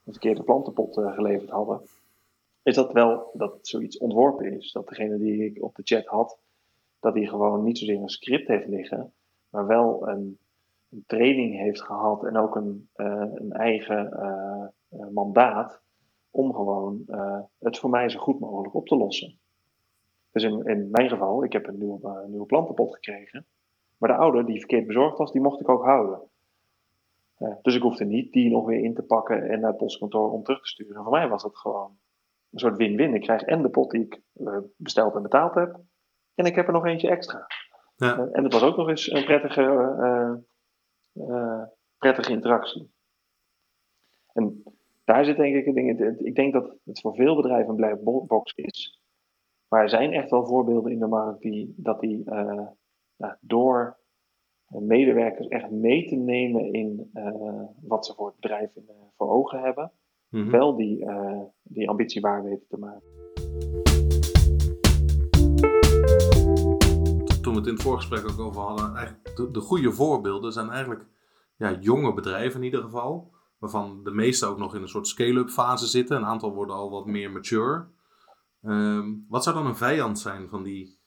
een 0.04 0.12
verkeerde 0.12 0.42
plantenpot 0.42 0.94
geleverd 0.94 1.50
hadden, 1.50 1.80
is 2.62 2.74
dat 2.74 2.92
wel 2.92 3.30
dat 3.32 3.58
zoiets 3.62 3.98
ontworpen 3.98 4.52
is. 4.52 4.72
Dat 4.72 4.88
degene 4.88 5.18
die 5.18 5.44
ik 5.44 5.62
op 5.62 5.74
de 5.74 5.82
chat 5.84 6.06
had, 6.06 6.38
dat 7.00 7.14
die 7.14 7.28
gewoon 7.28 7.62
niet 7.62 7.78
zozeer 7.78 8.00
een 8.00 8.08
script 8.08 8.48
heeft 8.48 8.68
liggen, 8.68 9.12
maar 9.48 9.66
wel 9.66 10.08
een, 10.08 10.38
een 10.90 11.04
training 11.06 11.58
heeft 11.58 11.82
gehad 11.82 12.24
en 12.24 12.36
ook 12.36 12.56
een, 12.56 12.88
een 12.94 13.52
eigen 13.52 14.72
mandaat 15.12 15.83
om 16.34 16.54
gewoon 16.54 17.02
eh, 17.06 17.40
het 17.58 17.78
voor 17.78 17.90
mij 17.90 18.08
zo 18.08 18.18
goed 18.18 18.40
mogelijk 18.40 18.74
op 18.74 18.86
te 18.86 18.96
lossen. 18.96 19.38
Dus 20.32 20.42
in, 20.42 20.64
in 20.64 20.88
mijn 20.90 21.08
geval, 21.08 21.44
ik 21.44 21.52
heb 21.52 21.66
een 21.66 21.78
nieuwe, 21.78 22.08
eh, 22.08 22.24
nieuwe 22.26 22.46
plantenpot 22.46 22.94
gekregen, 22.94 23.46
maar 23.98 24.08
de 24.08 24.16
oude 24.16 24.44
die 24.44 24.58
verkeerd 24.58 24.86
bezorgd 24.86 25.18
was, 25.18 25.32
die 25.32 25.40
mocht 25.40 25.60
ik 25.60 25.68
ook 25.68 25.84
houden. 25.84 26.20
Eh, 27.34 27.54
dus 27.62 27.74
ik 27.74 27.82
hoefde 27.82 28.04
niet 28.04 28.32
die 28.32 28.50
nog 28.50 28.66
weer 28.66 28.84
in 28.84 28.94
te 28.94 29.02
pakken 29.02 29.48
en 29.50 29.60
naar 29.60 29.68
het 29.68 29.78
postkantoor 29.78 30.32
om 30.32 30.42
terug 30.42 30.60
te 30.60 30.68
sturen. 30.68 31.02
voor 31.02 31.12
mij 31.12 31.28
was 31.28 31.42
het 31.42 31.56
gewoon 31.56 31.98
een 32.50 32.58
soort 32.58 32.76
win-win. 32.76 33.14
Ik 33.14 33.20
krijg 33.20 33.42
en 33.42 33.62
de 33.62 33.70
pot 33.70 33.90
die 33.90 34.04
ik 34.04 34.20
besteld 34.76 35.14
en 35.14 35.22
betaald 35.22 35.54
heb, 35.54 35.80
en 36.34 36.44
ik 36.44 36.54
heb 36.54 36.66
er 36.66 36.72
nog 36.72 36.86
eentje 36.86 37.08
extra. 37.08 37.46
Ja. 37.96 38.28
En 38.32 38.44
het 38.44 38.52
was 38.52 38.62
ook 38.62 38.76
nog 38.76 38.88
eens 38.88 39.10
een 39.10 39.24
prettige, 39.24 40.44
prettige 41.98 42.32
interactie. 42.32 42.92
En 44.32 44.73
daar 45.04 45.24
zit 45.24 45.36
denk 45.36 45.54
ik 45.54 45.66
een 45.66 45.74
ding 45.74 45.98
in. 46.00 46.26
Ik 46.26 46.34
denk 46.34 46.52
dat 46.52 46.76
het 46.84 47.00
voor 47.00 47.14
veel 47.14 47.36
bedrijven 47.36 47.70
een 47.70 47.76
black 47.76 48.02
bo- 48.02 48.24
box 48.24 48.52
is. 48.54 49.02
Maar 49.68 49.82
er 49.82 49.88
zijn 49.88 50.12
echt 50.12 50.30
wel 50.30 50.46
voorbeelden 50.46 50.92
in 50.92 50.98
de 50.98 51.06
markt 51.06 51.40
die, 51.40 51.74
dat 51.76 52.00
die 52.00 52.24
eh, 52.24 52.66
door 53.40 53.98
medewerkers 54.68 55.48
echt 55.48 55.70
mee 55.70 56.08
te 56.08 56.16
nemen 56.16 56.72
in 56.72 57.10
eh, 57.12 57.62
wat 57.82 58.06
ze 58.06 58.14
voor 58.14 58.26
het 58.26 58.40
bedrijf 58.40 58.74
in, 58.76 58.84
eh, 58.88 58.94
voor 59.16 59.30
ogen 59.30 59.60
hebben, 59.60 59.92
Mhm. 60.28 60.50
wel 60.50 60.76
die, 60.76 61.04
eh, 61.04 61.40
die 61.62 61.88
ambitie 61.88 62.20
waar 62.20 62.44
weten 62.44 62.66
te 62.68 62.78
maken. 62.78 63.02
toen 67.42 67.52
we 67.52 67.58
het 67.58 67.68
in 67.68 67.74
het 67.74 67.82
voorgesprek 67.82 68.30
ook 68.30 68.38
over 68.40 68.60
hadden, 68.62 68.96
eigenlijk 68.96 69.36
de, 69.36 69.50
de 69.50 69.60
goede 69.60 69.92
voorbeelden 69.92 70.52
zijn 70.52 70.70
eigenlijk 70.70 71.06
ja, 71.56 71.78
jonge 71.80 72.14
bedrijven 72.14 72.58
in 72.60 72.64
ieder 72.64 72.82
geval. 72.82 73.32
Waarvan 73.64 74.04
de 74.04 74.10
meeste 74.10 74.46
ook 74.46 74.58
nog 74.58 74.74
in 74.74 74.82
een 74.82 74.88
soort 74.88 75.06
scale-up 75.06 75.50
fase 75.50 75.86
zitten. 75.86 76.16
Een 76.16 76.24
aantal 76.24 76.54
worden 76.54 76.76
al 76.76 76.90
wat 76.90 77.06
meer 77.06 77.30
mature. 77.30 77.86
Ehm, 78.62 79.12
wat 79.28 79.42
zou 79.42 79.56
dan 79.56 79.66
een 79.66 79.76
vijand 79.76 80.18
zijn 80.18 80.48
van 80.48 80.62
die, 80.62 80.98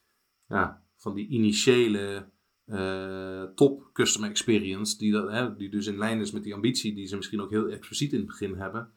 ja, 0.47 0.83
van 0.95 1.13
die 1.13 1.27
initiële 1.27 2.29
eh, 2.65 3.43
top 3.43 3.89
customer 3.93 4.29
experience, 4.29 4.97
die, 4.97 5.11
dat, 5.11 5.31
hè, 5.31 5.55
die 5.55 5.69
dus 5.69 5.87
in 5.87 5.97
lijn 5.97 6.19
is 6.19 6.31
met 6.31 6.43
die 6.43 6.53
ambitie 6.53 6.95
die 6.95 7.07
ze 7.07 7.15
misschien 7.15 7.41
ook 7.41 7.49
heel 7.49 7.67
expliciet 7.67 8.11
in 8.11 8.17
het 8.17 8.27
begin 8.27 8.55
hebben. 8.55 8.91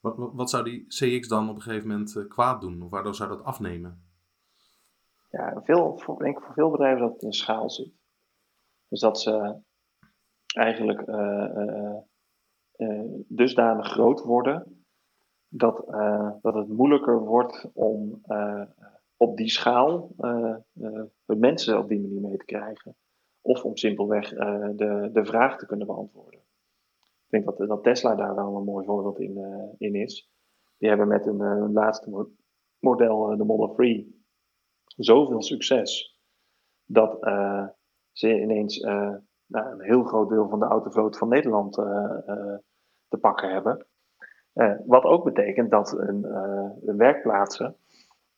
Wat, 0.00 0.14
wat, 0.16 0.50
zou 0.50 0.64
die 0.64 0.86
CX 0.86 1.28
dan 1.28 1.48
op 1.48 1.56
een 1.56 1.62
gegeven 1.62 1.88
moment 1.88 2.16
eh, 2.16 2.28
kwaad 2.28 2.60
doen? 2.60 2.82
Of 2.82 2.90
waardoor 2.90 3.14
zou 3.14 3.28
dat 3.28 3.44
afnemen? 3.44 4.02
Ja, 5.30 5.60
veel, 5.64 5.98
voor, 5.98 6.14
ik 6.14 6.24
denk 6.24 6.42
voor 6.42 6.54
veel 6.54 6.70
bedrijven 6.70 7.00
dat 7.00 7.12
het 7.12 7.22
in 7.22 7.32
schaal 7.32 7.70
zit. 7.70 7.92
Dus 8.88 9.00
dat 9.00 9.20
ze 9.20 9.60
eigenlijk 10.46 11.00
eh, 11.00 11.98
dusdanig 13.28 13.86
groot 13.86 14.22
worden 14.22 14.84
dat, 15.48 15.88
eh, 15.88 16.30
dat 16.40 16.54
het 16.54 16.68
moeilijker 16.68 17.18
wordt 17.24 17.70
om 17.72 18.18
eh, 18.22 18.62
op 19.16 19.36
die 19.36 19.50
schaal 19.50 20.10
eh, 20.18 20.54
eh, 20.80 21.02
mensen 21.24 21.78
op 21.78 21.88
die 21.88 22.00
manier 22.00 22.20
mee 22.20 22.36
te 22.36 22.44
krijgen. 22.44 22.96
Of 23.40 23.64
om 23.64 23.76
simpelweg 23.76 24.32
eh, 24.32 24.68
de, 24.76 25.10
de 25.12 25.24
vraag 25.24 25.58
te 25.58 25.66
kunnen 25.66 25.86
beantwoorden. 25.86 26.40
Ik 27.26 27.44
denk 27.44 27.44
dat, 27.44 27.68
dat 27.68 27.82
Tesla 27.82 28.14
daar 28.14 28.34
wel 28.34 28.56
een 28.56 28.64
mooi 28.64 28.84
voorbeeld 28.86 29.20
in, 29.20 29.36
eh, 29.36 29.88
in 29.88 29.94
is. 29.94 30.30
Die 30.78 30.88
hebben 30.88 31.08
met 31.08 31.24
hun, 31.24 31.40
eh, 31.40 31.72
laatste 31.72 32.10
mo- 32.10 32.30
model, 32.78 33.30
eh, 33.30 33.38
de 33.38 33.44
Model 33.44 33.74
3, 33.74 34.24
zoveel 34.86 35.42
succes 35.42 36.18
dat 36.84 37.22
eh, 37.24 37.66
ze 38.12 38.40
ineens 38.40 38.80
eh, 38.80 39.14
nou, 39.46 39.72
een 39.72 39.80
heel 39.80 40.02
groot 40.04 40.28
deel 40.28 40.48
van 40.48 40.58
de 40.58 40.64
autovloot 40.66 41.18
van 41.18 41.28
Nederland 41.28 41.78
eh, 41.78 42.18
eh, 42.26 42.58
te 43.12 43.18
pakken 43.18 43.50
hebben. 43.50 43.86
Eh, 44.52 44.74
wat 44.86 45.04
ook 45.04 45.24
betekent 45.24 45.70
dat 45.70 45.98
een, 45.98 46.24
eh, 46.24 46.70
werkplaatsen, 46.96 47.76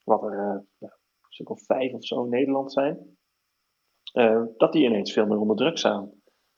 wat 0.05 0.23
er 0.23 0.39
eh, 0.39 0.59
een 0.79 0.91
stuk 1.29 1.51
of 1.51 1.63
vijf 1.65 1.93
of 1.93 2.05
zo 2.05 2.25
in 2.25 2.31
Nederland 2.31 2.73
zijn, 2.73 3.17
dat 4.57 4.73
die 4.73 4.85
ineens 4.85 5.13
veel 5.13 5.27
meer 5.27 5.39
onder 5.39 5.57
druk 5.57 5.79
staan. 5.79 6.11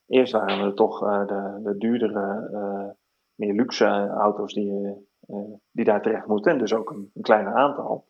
Eerst 0.06 0.32
waren 0.32 0.64
er 0.64 0.74
toch 0.74 0.98
de, 1.26 1.60
de 1.62 1.76
duurdere, 1.76 2.96
meer 3.34 3.54
luxe 3.54 4.08
auto's 4.08 4.54
die, 4.54 5.08
die 5.70 5.84
daar 5.84 6.02
terecht 6.02 6.26
moeten, 6.26 6.52
en 6.52 6.58
dus 6.58 6.74
ook 6.74 6.90
een, 6.90 7.10
een 7.14 7.22
kleiner 7.22 7.54
aantal. 7.54 8.06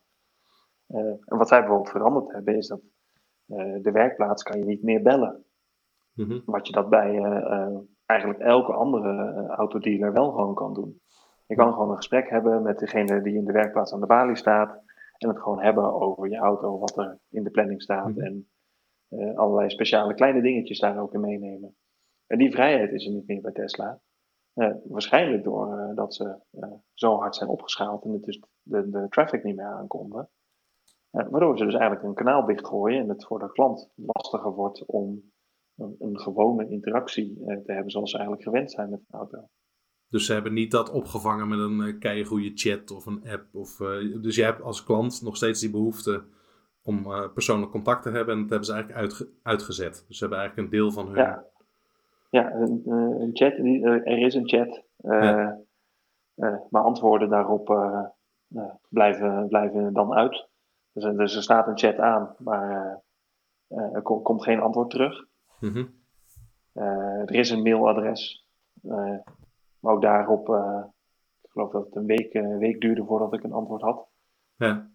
En 0.87 1.37
wat 1.37 1.47
zij 1.47 1.59
bijvoorbeeld 1.59 1.89
veranderd 1.89 2.31
hebben, 2.31 2.55
is 2.55 2.67
dat 2.67 2.81
de 3.83 3.91
werkplaats 3.91 4.43
kan 4.43 4.59
je 4.59 4.65
niet 4.65 4.83
meer 4.83 5.01
bellen. 5.01 5.45
Mhm. 6.13 6.39
Wat 6.45 6.67
je 6.67 6.73
dat 6.73 6.89
bij 6.89 7.19
eigenlijk 8.07 8.39
elke 8.39 8.73
andere 8.73 9.33
eh, 9.33 9.47
autodealer 9.47 10.13
wel 10.13 10.31
gewoon 10.31 10.55
kan 10.55 10.73
doen. 10.73 11.01
Je 11.47 11.55
kan 11.55 11.73
gewoon 11.73 11.89
een 11.89 11.95
gesprek 11.95 12.29
hebben 12.29 12.61
met 12.61 12.79
degene 12.79 13.21
die 13.21 13.35
in 13.35 13.45
de 13.45 13.51
werkplaats 13.51 13.93
aan 13.93 13.99
de 13.99 14.05
balie 14.05 14.35
staat. 14.35 14.85
En 15.17 15.29
het 15.29 15.39
gewoon 15.39 15.61
hebben 15.61 15.93
over 15.93 16.29
je 16.29 16.37
auto, 16.37 16.79
wat 16.79 16.97
er 16.97 17.19
in 17.29 17.43
de 17.43 17.49
planning 17.49 17.81
staat. 17.81 18.15
Mhm. 18.15 18.19
En 18.19 18.49
eh, 19.07 19.35
allerlei 19.35 19.69
speciale 19.69 20.13
kleine 20.13 20.41
dingetjes 20.41 20.79
daar 20.79 20.99
ook 20.99 21.13
in 21.13 21.19
meenemen. 21.19 21.75
En 22.27 22.37
die 22.37 22.51
vrijheid 22.51 22.91
is 22.91 23.05
er 23.05 23.13
niet 23.13 23.27
meer 23.27 23.41
bij 23.41 23.51
Tesla. 23.51 23.99
Eh, 24.53 24.71
waarschijnlijk 24.83 25.43
doordat 25.43 25.95
dat 25.95 26.13
ze 26.13 26.35
zo 26.93 27.15
hard 27.15 27.35
zijn 27.35 27.49
opgeschaald 27.49 28.03
en 28.03 28.11
het 28.11 28.23
dus 28.23 28.41
de, 28.61 28.89
de 28.89 29.05
traffic 29.09 29.43
niet 29.43 29.55
meer 29.55 29.65
aankonden. 29.65 30.29
waardoor 31.09 31.57
ze 31.57 31.63
dus 31.63 31.73
eigenlijk 31.73 32.03
een 32.03 32.13
kanaal 32.13 32.45
dichtgooien 32.45 33.01
en 33.01 33.09
het 33.09 33.25
voor 33.25 33.39
de 33.39 33.51
klant 33.51 33.91
lastiger 33.95 34.51
wordt 34.51 34.85
om 34.85 35.31
een, 35.77 35.95
een 35.99 36.19
gewone 36.19 36.69
interactie 36.69 37.35
te 37.45 37.71
hebben 37.71 37.91
zoals 37.91 38.11
ze 38.11 38.17
eigenlijk 38.17 38.47
gewend 38.47 38.71
zijn 38.71 38.89
met 38.89 38.99
een 38.99 39.19
auto. 39.19 39.47
Dus 40.09 40.25
ze 40.25 40.33
hebben 40.33 40.53
niet 40.53 40.71
dat 40.71 40.91
opgevangen 40.91 41.47
met 41.47 41.59
een 41.59 41.79
uh, 41.79 41.99
keigoede 41.99 42.51
chat 42.53 42.91
of 42.91 43.05
een 43.05 43.29
app. 43.29 43.45
Of, 43.53 43.79
uh, 43.79 44.21
dus 44.21 44.35
jij 44.35 44.45
hebt 44.45 44.61
als 44.61 44.83
klant 44.83 45.21
nog 45.21 45.35
steeds 45.35 45.59
die 45.59 45.71
behoefte 45.71 46.23
om 46.83 47.05
uh, 47.05 47.33
persoonlijk 47.33 47.71
contact 47.71 48.03
te 48.03 48.09
hebben. 48.09 48.33
En 48.33 48.41
dat 48.41 48.49
hebben 48.49 48.67
ze 48.67 48.73
eigenlijk 48.73 49.01
uitge 49.01 49.29
uitgezet. 49.43 50.05
Dus 50.07 50.17
ze 50.17 50.23
hebben 50.23 50.39
eigenlijk 50.39 50.67
een 50.69 50.79
deel 50.79 50.91
van 50.91 51.07
hun... 51.07 51.15
Ja, 51.15 51.45
ja 52.29 52.53
een, 52.53 52.81
een 53.21 53.29
chat. 53.33 53.53
er 54.05 54.17
is 54.17 54.33
een 54.33 54.47
chat. 54.47 54.83
Ja. 54.97 55.59
maar 56.69 56.83
antwoorden 56.83 57.29
daarop 57.29 57.65
blijven, 58.89 59.47
blijven 59.47 59.93
dan 59.93 60.13
uit. 60.13 60.47
Dus, 60.91 61.03
dus, 61.03 61.35
er 61.35 61.43
staat 61.43 61.67
een 61.67 61.77
chat 61.77 61.97
aan, 61.97 62.35
maar 62.37 63.01
er 63.67 64.01
kom, 64.01 64.21
komt 64.21 64.43
geen 64.43 64.59
antwoord 64.59 64.89
terug. 64.89 65.25
Mm 65.59 65.73
-hmm. 65.73 65.93
er 67.25 67.35
is 67.35 67.49
een 67.49 67.61
mailadres. 67.61 68.47
Maar 69.79 69.93
ook 69.93 70.01
daarop, 70.01 70.49
uh, 70.49 70.83
ik 71.41 71.49
geloof 71.51 71.71
dat 71.71 71.85
het 71.85 71.95
een 71.95 72.05
week, 72.05 72.33
een 72.33 72.51
eh, 72.51 72.57
week 72.57 72.81
duurde 72.81 73.05
voordat 73.05 73.33
ik 73.33 73.43
een 73.43 73.51
antwoord 73.51 73.81
had. 73.81 74.07
Ja. 74.55 74.89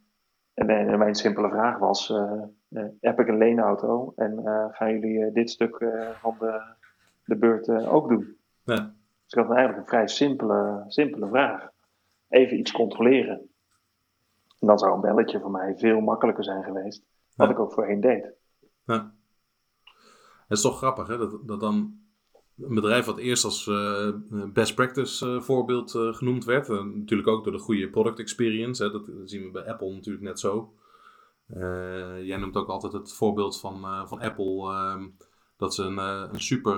En, 0.54 0.99
mijn 0.99 1.14
simpele 1.14 1.49
vraag 1.49 1.78
was, 1.78 2.11
uh, 2.11 2.85
heb 3.00 3.21
ik 3.21 3.28
een 3.28 3.38
leenauto 3.38 4.12
en 4.16 4.40
gaan 4.73 4.92
jullie 4.92 5.33
dit 5.33 5.50
stuk 5.50 5.76
van 6.21 6.37
de, 6.38 6.62
de 7.25 7.37
beurt 7.37 7.69
ook 7.69 8.09
doen? 8.09 8.37
Ja. 8.64 8.95
Dus 9.25 9.33
ik 9.33 9.38
had 9.38 9.50
eigenlijk 9.50 9.78
een 9.78 9.87
vrij 9.87 10.09
simpele, 10.09 10.85
simpele 10.87 11.28
vraag. 11.28 11.71
Even 12.28 12.59
iets 12.59 12.73
controleren. 12.73 13.38
En 14.59 14.66
dan 14.66 14.78
zou 14.78 14.95
een 14.95 15.00
belletje 15.00 15.40
voor 15.40 15.50
mij 15.50 15.75
veel 15.76 16.00
makkelijker 16.00 16.45
zijn 16.45 16.62
geweest. 16.62 17.04
Wat 17.37 17.50
ik 17.50 17.59
ook 17.59 17.73
voorheen 17.73 18.00
deed. 18.00 18.33
Ja. 18.85 19.12
Het 20.52 20.61
is 20.61 20.66
toch 20.66 20.78
grappig 20.78 21.06
hè? 21.06 21.18
Dat, 21.18 21.61
dan 21.61 22.00
een 22.59 22.75
bedrijf 22.75 23.04
wat 23.04 23.18
eerst 23.18 23.44
als 23.44 23.66
uh, 23.66 24.09
best 24.52 24.75
practice 24.75 25.26
uh, 25.26 25.40
voorbeeld 25.40 25.94
uh, 25.94 26.14
genoemd 26.14 26.44
werd. 26.44 26.68
natuurlijk 26.68 27.28
ook 27.28 27.44
door 27.44 27.52
de 27.52 27.59
goede 27.59 27.90
product 27.90 28.18
experience. 28.18 28.82
Hè. 28.82 28.90
Dat 28.90 29.11
zien 29.25 29.42
we 29.42 29.50
bij 29.50 29.66
Apple 29.66 29.92
natuurlijk 29.92 30.25
net 30.25 30.40
zo. 30.40 30.73
jij 32.23 32.37
noemt 32.37 32.56
ook 32.56 32.68
altijd 32.68 32.92
het 32.92 33.12
voorbeeld 33.12 33.61
van, 33.61 34.09
van 34.09 34.21
Apple. 34.21 34.73
Ehm, 34.73 35.09
dat 35.56 35.75
ze 35.75 35.82
een, 35.82 35.99
een 35.99 36.40
super 36.40 36.76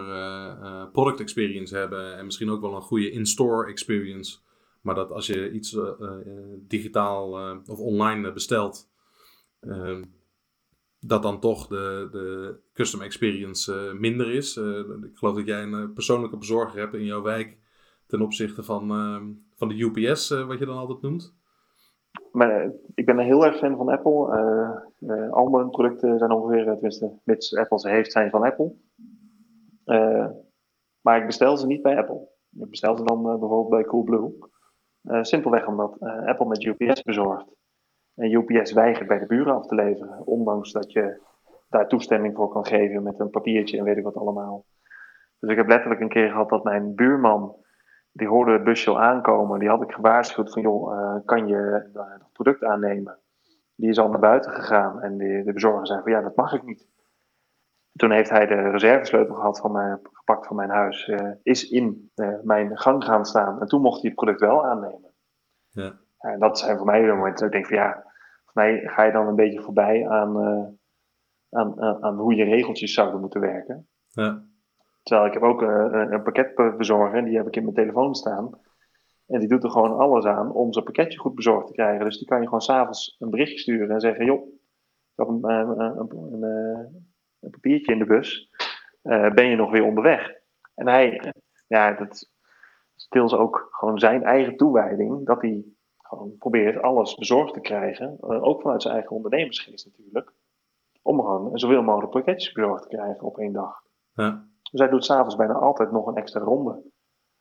product 0.93 1.21
experience 1.21 1.77
hebben. 1.77 2.17
En 2.17 2.25
misschien 2.25 2.51
ook 2.51 2.61
wel 2.61 2.75
een 2.75 2.83
goede 2.83 3.11
in-store 3.11 3.71
experience. 3.71 4.39
Maar 4.81 4.95
dat 4.95 5.11
als 5.11 5.27
je 5.27 5.51
iets 5.51 5.79
digitaal 6.59 7.59
of 7.67 7.79
online 7.79 8.33
bestelt 8.33 8.91
ehm, 9.61 10.03
dat 11.07 11.23
dan 11.23 11.41
toch 11.41 11.67
de, 11.67 12.09
de 12.11 12.57
custom 12.73 13.01
experience 13.01 13.73
uh, 13.73 14.01
minder 14.01 14.35
is. 14.35 14.57
Uh, 14.57 14.79
ik 14.79 15.17
geloof 15.17 15.35
dat 15.37 15.47
jij 15.47 15.63
een 15.63 15.75
eh, 15.75 15.93
persoonlijke 15.95 16.37
bezorger 16.37 16.81
hebt 16.81 16.95
in 16.95 17.05
jouw 17.05 17.23
wijk 17.23 17.59
ten 18.07 18.21
opzichte 18.21 18.63
van, 18.63 18.91
ehm, 18.91 19.27
van 19.55 19.69
de 19.69 19.75
UPS, 19.75 20.29
wat 20.29 20.59
je 20.59 20.67
dan 20.67 20.77
altijd 20.77 21.01
noemt. 21.01 21.35
Maar, 22.33 22.73
ik 22.95 23.07
ben 23.07 23.19
een 23.19 23.25
heel 23.25 23.45
erg 23.45 23.57
fan 23.57 23.77
van 23.77 23.89
Apple. 23.89 25.31
al 25.31 25.49
mijn 25.49 25.71
producten 25.71 26.19
zijn 26.19 26.31
ongeveer, 26.31 26.65
tenminste, 26.65 27.19
mits 27.25 27.57
Apple 27.57 27.79
ze 27.79 27.89
heeft, 27.89 28.13
zijn 28.13 28.31
van 28.31 28.43
Apple. 28.43 28.75
maar 31.01 31.21
ik 31.21 31.27
bestel 31.27 31.57
ze 31.57 31.67
niet 31.67 31.83
bij 31.83 31.97
Apple. 31.97 32.29
Ik 32.51 32.71
bestel 32.71 32.97
ze 32.97 33.05
dan 33.05 33.23
bijvoorbeeld 33.23 33.69
bij 33.69 33.85
Coolblue. 33.85 34.39
simpelweg 35.21 35.67
omdat 35.67 35.97
Apple 36.01 36.47
met 36.47 36.65
UPS 36.65 37.03
bezorgt. 37.03 37.55
En 38.15 38.33
UPS 38.33 38.73
weigert 38.73 39.09
bij 39.09 39.19
de 39.19 39.27
buren 39.27 39.55
af 39.55 39.67
te 39.67 39.75
leveren, 39.75 40.27
ondanks 40.27 40.73
dat 40.73 40.93
je 40.93 41.21
daar 41.69 41.89
toestemming 41.89 42.35
voor 42.35 42.49
kan 42.49 42.67
geven 42.67 43.03
met 43.03 43.19
een 43.19 43.31
papiertje 43.31 43.79
en 43.79 43.85
weet 43.85 43.97
ik 43.97 44.05
wat 44.05 44.17
allemaal. 44.17 44.65
Dus 45.39 45.51
ik 45.51 45.57
heb 45.57 45.69
letterlijk 45.69 46.01
een 46.01 46.09
keer 46.09 46.29
gehad 46.29 46.49
dat 46.49 46.65
mijn 46.65 46.95
buurman, 46.95 47.57
die 48.13 48.29
hoorde 48.29 48.53
het 48.53 48.65
busje 48.65 48.91
al 48.91 49.01
aankomen, 49.01 49.59
die 49.59 49.69
had 49.69 49.83
ik 49.83 49.93
gewaarschuwd 49.93 50.53
van 50.53 50.63
joh, 50.63 50.95
uh, 50.95 51.17
kan 51.25 51.47
je 51.47 51.91
dat 51.93 52.33
product 52.33 52.65
aannemen? 52.65 53.19
Die 53.75 53.89
is 53.89 53.99
al 53.99 54.09
naar 54.09 54.21
buiten 54.21 54.53
gegaan 54.53 55.03
en 55.03 55.17
de, 55.17 55.43
de 55.45 55.53
bezorger 55.53 55.87
zei 55.87 56.03
van 56.03 56.13
ja, 56.13 56.21
dat 56.21 56.37
mag 56.37 56.53
ik 56.53 56.63
niet. 56.63 56.89
toen 57.93 58.11
heeft 58.11 58.31
hij 58.31 58.47
de 58.47 58.71
reservesleutel 58.71 59.35
gehad 59.35 59.61
van 59.61 59.73
mijn, 59.73 60.01
gepakt 60.13 60.47
van 60.47 60.57
mijn 60.57 60.71
huis, 60.71 61.09
uh, 61.09 61.31
is 61.43 61.71
in 61.71 62.11
mijn 62.43 62.79
gang 62.79 63.05
gaan 63.05 63.25
staan 63.25 63.61
en 63.61 63.67
toen 63.67 63.81
mocht 63.81 64.01
hij 64.01 64.11
het 64.11 64.19
product 64.19 64.41
wel 64.41 64.65
aannemen. 64.65 65.13
Ja. 65.71 66.03
En 66.25 66.39
dat 66.39 66.59
zijn 66.59 66.77
voor 66.77 66.87
mij 66.87 67.01
de 67.01 67.07
momenten 67.07 67.35
dat 67.35 67.45
ik 67.45 67.53
denk 67.53 67.67
van 67.67 67.77
ja, 67.77 68.03
voor 68.45 68.63
mij 68.63 68.81
ga 68.85 69.03
je 69.03 69.13
dan 69.13 69.27
een 69.27 69.35
beetje 69.35 69.63
voorbij 69.63 70.09
aan, 70.09 70.41
uh, 70.41 70.67
aan, 71.61 71.81
aan, 72.03 72.19
hoe 72.19 72.35
je 72.35 72.45
regeltjes 72.45 72.95
zouden 72.95 73.21
moeten 73.21 73.41
werken. 73.41 73.89
Ja. 74.09 74.43
Terwijl 75.03 75.27
ik 75.27 75.33
heb 75.33 75.43
ook 75.43 75.63
uh, 75.63 75.87
een 75.91 76.23
pakketbezorger, 76.23 77.25
die 77.25 77.37
heb 77.37 77.47
ik 77.47 77.57
in 77.57 77.63
mijn 77.63 77.75
telefoon 77.75 78.15
staan. 78.15 78.51
En 79.27 79.39
die 79.39 79.49
doet 79.49 79.65
er 79.65 79.71
gewoon 79.71 79.99
alles 79.99 80.25
aan 80.25 80.53
om 80.53 80.73
zijn 80.73 80.85
pakketje 80.85 81.19
goed 81.19 81.35
bezorgd 81.35 81.67
te 81.67 81.73
krijgen. 81.73 82.05
Dus 82.05 82.19
die 82.19 82.27
kan 82.27 82.39
je 82.39 82.45
gewoon 82.45 82.61
s'avonds 82.61 83.17
een 83.19 83.31
berichtje 83.31 83.59
sturen 83.59 83.91
en 83.91 84.01
zeggen: 84.01 84.25
joh, 84.25 84.47
ik 84.47 85.17
heb 85.17 85.29
een, 85.29 85.49
een, 85.49 85.81
een, 85.81 86.43
een 87.41 87.51
papiertje 87.51 87.93
in 87.93 87.99
de 87.99 88.05
bus. 88.05 88.51
Uh, 89.03 89.31
ben 89.31 89.47
je 89.47 89.57
nog 89.57 89.71
weer 89.71 89.85
onderweg? 89.85 90.33
En 90.75 90.89
hij, 90.89 91.33
ja, 91.67 91.93
dat 91.93 92.31
stil 92.95 93.39
ook 93.39 93.69
gewoon 93.71 93.99
zijn 93.99 94.23
eigen 94.23 94.57
toewijding. 94.57 95.27
Dat 95.27 95.43
hij 95.43 95.65
gewoon 96.07 96.37
probeert 96.39 96.83
alles 96.83 97.15
bezorgd 97.15 97.55
te 97.55 97.61
krijgen, 97.61 98.17
uh, 98.21 98.43
ook 98.43 98.61
vanuit 98.61 98.83
zijn 98.83 98.95
eigen 98.95 99.17
ondernemersgeest 99.17 99.87
natuurlijk, 99.87 100.33
om 101.03 101.21
gewoon 101.21 101.59
zoveel 101.59 101.83
mogelijk 101.83 102.11
pakketjes 102.13 102.53
bezorgd 102.53 102.83
te 102.83 102.89
krijgen 102.89 103.23
op 103.23 103.39
één 103.39 103.53
dag. 103.53 103.83
Ja. 104.13 104.45
Dus 104.71 104.81
hij 104.81 104.89
doet 104.89 105.05
s'avonds 105.05 105.37
bijna 105.37 105.55
altijd 105.55 105.91
nog 105.91 106.07
een 106.07 106.17
extra 106.17 106.41
ronde. 106.41 106.83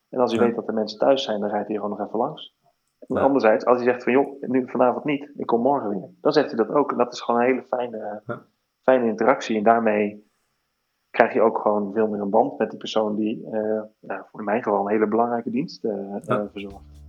En 0.09 0.19
als 0.19 0.31
hij 0.31 0.45
weet 0.45 0.55
dat 0.55 0.65
de 0.65 0.73
mensen 0.73 0.99
thuis 0.99 1.23
zijn, 1.23 1.39
dan 1.39 1.49
rijdt 1.49 1.67
hij 1.67 1.75
gewoon 1.75 1.91
nog 1.97 2.07
even 2.07 2.19
langs. 2.19 2.55
En 3.07 3.17
anderzijds, 3.17 3.65
als 3.65 3.77
hij 3.77 3.85
zegt 3.85 4.03
van 4.03 4.13
joh, 4.13 4.41
nu 4.41 4.69
vanavond 4.69 5.03
niet, 5.03 5.31
ik 5.35 5.45
kom 5.45 5.61
morgen 5.61 5.89
weer, 5.89 6.09
dan 6.21 6.31
zegt 6.31 6.47
hij 6.47 6.65
dat 6.65 6.75
ook. 6.75 6.91
En 6.91 6.97
dat 6.97 7.13
is 7.13 7.21
gewoon 7.21 7.41
een 7.41 7.47
hele 7.47 7.63
fijne, 7.63 8.23
fijne 8.81 9.07
interactie. 9.07 9.57
En 9.57 9.63
daarmee 9.63 10.31
krijg 11.09 11.33
je 11.33 11.41
ook 11.41 11.57
gewoon 11.57 11.93
veel 11.93 12.07
meer 12.07 12.21
een 12.21 12.29
band 12.29 12.57
met 12.57 12.69
die 12.69 12.79
persoon 12.79 13.15
die 13.15 13.45
uh, 13.51 13.81
nou, 13.99 14.23
voor 14.31 14.43
mij 14.43 14.61
gewoon 14.61 14.85
een 14.85 14.91
hele 14.91 15.07
belangrijke 15.07 15.49
dienst 15.49 15.83
uh, 15.83 16.15
verzorgt. 16.51 17.02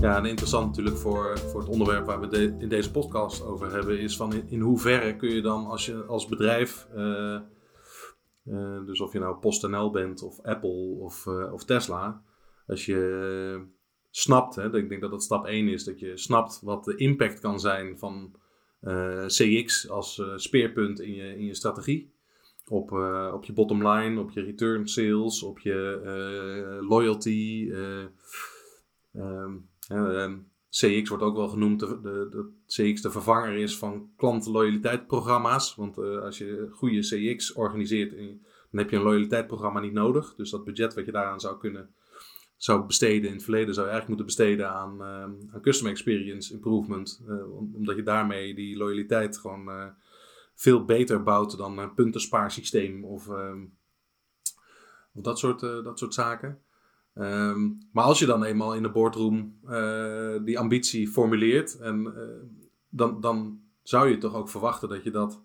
Ja, 0.00 0.16
en 0.16 0.24
interessant 0.24 0.66
natuurlijk 0.66 0.96
voor, 0.96 1.38
voor 1.38 1.60
het 1.60 1.68
onderwerp 1.68 2.06
waar 2.06 2.20
we 2.20 2.56
in 2.58 2.68
deze 2.68 2.90
podcast 2.90 3.44
over 3.44 3.72
hebben, 3.72 3.98
is 3.98 4.16
van 4.16 4.32
in, 4.32 4.44
in, 4.48 4.60
hoeverre 4.60 5.16
kun 5.16 5.30
je 5.30 5.40
dan 5.40 5.66
als 5.66 5.86
je 5.86 6.04
als 6.04 6.26
bedrijf, 6.26 6.88
uh, 6.96 7.38
uh, 8.44 8.84
dus 8.86 9.00
of 9.00 9.12
je 9.12 9.18
nou 9.18 9.36
PostNL 9.36 9.90
bent 9.90 10.22
of 10.22 10.40
Apple 10.42 10.96
of, 10.98 11.26
uh, 11.26 11.52
of 11.52 11.64
Tesla, 11.64 12.22
als 12.66 12.86
je 12.86 13.62
snapt, 14.10 14.54
hè, 14.54 14.76
ik 14.76 14.88
denk 14.88 15.00
dat 15.00 15.10
dat 15.10 15.22
stap 15.22 15.46
1 15.46 15.68
is, 15.68 15.84
dat 15.84 16.00
je 16.00 16.16
snapt 16.16 16.60
wat 16.62 16.84
de 16.84 16.96
impact 16.96 17.40
kan 17.40 17.60
zijn 17.60 17.98
van 17.98 18.36
CX 19.26 19.88
als 19.88 20.22
speerpunt 20.36 21.00
in 21.00 21.14
je, 21.14 21.36
in 21.36 21.44
je 21.44 21.54
strategie. 21.54 22.12
Op, 22.68 22.92
op 23.32 23.44
je 23.44 23.52
bottom 23.52 23.88
line, 23.88 24.20
op 24.20 24.30
je 24.30 24.42
return 24.42 24.88
sales, 24.88 25.42
op 25.42 25.58
je 25.58 26.80
loyalty. 26.88 27.70
Um, 29.12 29.68
Ehm, 29.88 30.38
CX 30.70 31.08
wordt 31.08 31.24
ook 31.24 31.36
wel 31.36 31.48
genoemd 31.48 31.80
de, 31.80 32.50
CX 32.66 33.02
de 33.02 33.10
vervanger 33.10 33.54
is 33.54 33.78
van 33.78 34.10
klantenloyaliteitsprogramma's. 34.16 35.74
Want 35.74 35.98
uh, 35.98 36.20
als 36.22 36.38
je 36.38 36.68
goede 36.70 37.00
CX 37.00 37.52
organiseert, 37.52 38.10
dan 38.70 38.80
heb 38.80 38.90
je 38.90 38.96
een 38.96 39.02
loyaliteitsprogramma 39.02 39.80
niet 39.80 39.92
nodig. 39.92 40.34
Dus 40.34 40.50
dat 40.50 40.64
budget 40.64 40.94
wat 40.94 41.04
je 41.04 41.12
daaraan 41.12 41.40
zou 41.40 41.58
kunnen 41.58 41.94
zou 42.56 42.86
besteden 42.86 43.28
in 43.28 43.34
het 43.34 43.42
verleden, 43.42 43.74
zou 43.74 43.86
je 43.86 43.92
eigenlijk 43.92 44.08
moeten 44.08 44.26
besteden 44.26 44.70
aan, 44.70 45.00
uh, 45.54 45.60
customer 45.60 45.92
experience 45.92 46.52
improvement. 46.52 47.22
Uh, 47.28 47.54
omdat 47.74 47.96
je 47.96 48.02
daarmee 48.02 48.54
die 48.54 48.76
loyaliteit 48.76 49.38
gewoon 49.38 49.92
veel 50.54 50.84
beter 50.84 51.22
bouwt 51.22 51.56
dan 51.56 51.78
een 51.78 51.94
puntenspaarsysteem 51.94 53.04
of, 53.04 53.28
ehm, 53.28 53.64
of 55.12 55.22
dat, 55.22 55.38
soort, 55.38 55.60
dat 55.60 55.98
soort 55.98 56.14
zaken. 56.14 56.62
Ehm, 57.18 57.70
maar 57.92 58.04
als 58.04 58.18
je 58.18 58.26
dan 58.26 58.44
eenmaal 58.44 58.74
in 58.74 58.82
de 58.82 58.90
boardroom 58.90 59.58
uh, 59.64 60.34
die 60.44 60.58
ambitie 60.58 61.08
formuleert, 61.08 61.78
en, 61.78 62.00
uh, 62.00 62.12
dan, 62.88 63.20
dan 63.20 63.60
zou 63.82 64.08
je 64.08 64.18
toch 64.18 64.34
ook 64.34 64.48
verwachten 64.48 64.88
dat 64.88 65.04
je 65.04 65.10
dat 65.10 65.42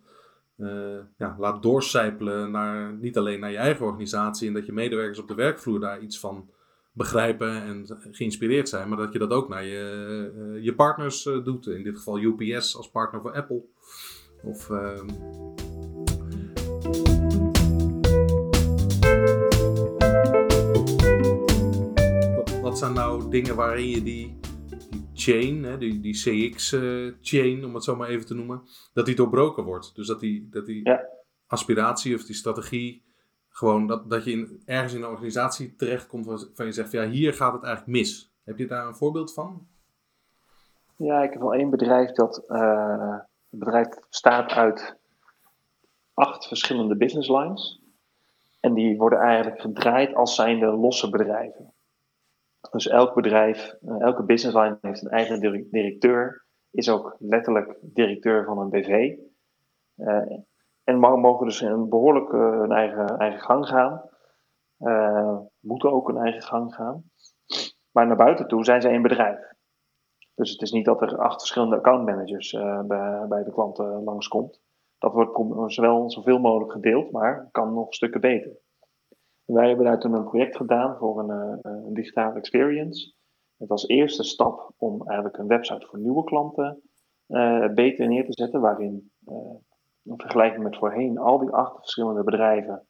uh, 0.57 0.99
ja, 1.17 1.35
laat 1.39 1.63
doorcijpelen 1.63 2.51
naar, 2.51 2.93
niet 2.93 3.17
alleen 3.17 3.39
naar 3.39 3.51
je 3.51 3.57
eigen 3.57 3.85
organisatie 3.85 4.47
en 4.47 4.53
dat 4.53 4.65
je 4.65 4.73
medewerkers 4.73 5.19
op 5.19 5.27
de 5.27 5.35
werkvloer 5.35 5.79
daar 5.79 6.01
iets 6.01 6.19
van 6.19 6.49
begrijpen 6.91 7.61
en 7.63 7.85
geïnspireerd 8.11 8.69
zijn, 8.69 8.89
maar 8.89 8.97
dat 8.97 9.13
je 9.13 9.19
dat 9.19 9.31
ook 9.31 9.49
naar 9.49 9.65
je, 9.65 10.59
je 10.61 10.75
partners 10.75 11.23
doet. 11.23 11.67
In 11.67 11.83
dit 11.83 11.97
geval 11.97 12.19
UPS 12.19 12.77
als 12.77 12.89
partner 12.89 13.21
voor 13.21 13.33
Apple. 13.33 13.63
Of, 14.43 14.69
dingen 23.33 23.55
waarin 23.55 23.89
je 23.89 24.03
die, 24.03 24.39
die 24.89 25.09
chain, 25.13 25.63
hè, 25.63 25.77
die, 25.77 25.99
die 25.99 26.13
CX-chain, 26.13 27.65
om 27.65 27.73
het 27.73 27.83
zo 27.83 27.95
maar 27.95 28.07
even 28.09 28.25
te 28.25 28.33
noemen, 28.33 28.61
dat 28.93 29.05
die 29.05 29.15
doorbroken 29.15 29.63
wordt. 29.63 29.95
Dus 29.95 30.07
dat 30.07 30.19
die, 30.19 30.49
dat 30.49 30.65
die 30.65 30.89
Ja. 30.89 31.05
aspiratie 31.47 32.15
of 32.15 32.23
die 32.23 32.35
strategie, 32.35 33.03
gewoon 33.49 33.87
dat, 33.87 34.09
dat 34.09 34.23
je 34.25 34.31
in, 34.31 34.61
ergens 34.65 34.93
in 34.93 35.01
een 35.03 35.09
organisatie 35.09 35.75
terechtkomt 35.75 36.25
waarvan 36.25 36.65
je 36.65 36.71
zegt, 36.71 36.91
ja, 36.91 37.07
hier 37.09 37.33
gaat 37.33 37.53
het 37.53 37.63
eigenlijk 37.63 37.97
mis. 37.97 38.31
Heb 38.43 38.57
je 38.57 38.67
daar 38.67 38.87
een 38.87 38.95
voorbeeld 38.95 39.33
van? 39.33 39.67
Ja, 40.95 41.23
ik 41.23 41.31
heb 41.31 41.41
wel 41.41 41.53
één 41.53 41.69
bedrijf 41.69 42.11
dat. 42.11 42.43
eh, 42.47 43.15
het 43.49 43.59
bedrijf 43.59 43.87
bestaat 44.09 44.51
uit 44.51 44.95
acht 46.13 46.47
verschillende 46.47 46.95
business 46.97 47.29
lines. 47.29 47.81
En 48.59 48.73
die 48.73 48.97
worden 48.97 49.19
eigenlijk 49.19 49.61
gedraaid 49.61 50.13
als 50.15 50.35
zijnde 50.35 50.65
losse 50.65 51.09
bedrijven. 51.09 51.73
Dus 52.71 52.87
elk 52.87 53.13
bedrijf, 53.13 53.75
eh, 53.81 54.01
elke 54.01 54.23
business 54.23 54.57
line 54.57 54.77
heeft 54.81 55.03
een 55.03 55.09
eigen 55.11 55.39
dir- 55.39 55.67
directeur. 55.71 56.45
Is 56.71 56.89
ook 56.89 57.15
letterlijk 57.19 57.77
directeur 57.81 58.45
van 58.45 58.57
een 58.59 58.69
BV. 58.69 59.15
Eh, 59.95 60.37
en 60.83 60.99
mo- 60.99 61.17
mogen 61.17 61.45
dus 61.45 61.61
een 61.61 61.89
behoorlijk 61.89 62.33
eh, 62.33 62.59
hun 62.59 62.71
eigen, 62.71 63.17
eigen 63.17 63.39
gang 63.41 63.67
gaan. 63.67 64.09
Eh, 64.77 65.37
moeten 65.59 65.91
ook 65.91 66.09
een 66.09 66.17
eigen 66.17 66.41
gang 66.41 66.73
gaan. 66.75 67.03
Maar 67.91 68.07
naar 68.07 68.15
buiten 68.17 68.47
toe 68.47 68.63
zijn 68.65 68.81
ze 68.81 68.89
een 68.89 69.01
bedrijf. 69.01 69.51
Dus 70.35 70.51
het 70.51 70.61
is 70.61 70.71
niet 70.71 70.85
dat 70.85 71.01
er 71.01 71.17
acht 71.17 71.39
verschillende 71.39 71.75
accountmanagers 71.75 72.51
bij, 72.87 73.25
bij 73.29 73.43
de 73.43 73.51
klanten 73.51 74.03
langskomt. 74.03 74.61
Dat 74.97 75.13
wordt 75.13 75.71
zowel 75.73 76.11
zoveel 76.11 76.39
mogelijk 76.39 76.71
gedeeld, 76.71 77.11
maar 77.11 77.47
kan 77.51 77.73
nog 77.73 77.93
stukken 77.93 78.21
beter. 78.21 78.51
Wij 79.45 79.67
hebben 79.67 79.85
daar 79.85 79.99
toen 79.99 80.13
een 80.13 80.23
project 80.23 80.55
gedaan 80.55 80.97
voor 80.97 81.19
een, 81.19 81.29
eh, 81.61 81.71
een 81.85 81.93
digitale 81.93 82.37
experience. 82.37 83.13
Met 83.55 83.69
als 83.69 83.87
eerste 83.87 84.23
stap 84.23 84.71
om 84.77 85.07
eigenlijk 85.07 85.37
een 85.37 85.47
website 85.47 85.85
voor 85.85 85.99
nieuwe 85.99 86.23
klanten 86.23 86.81
eh, 87.27 87.73
beter 87.73 88.07
neer 88.07 88.25
te 88.25 88.33
zetten. 88.33 88.61
Waarin 88.61 89.11
eh, 89.25 89.35
in 90.03 90.13
vergelijking 90.17 90.63
met 90.63 90.77
voorheen 90.77 91.17
al 91.17 91.39
die 91.39 91.49
acht 91.49 91.75
verschillende 91.75 92.23
bedrijven 92.23 92.87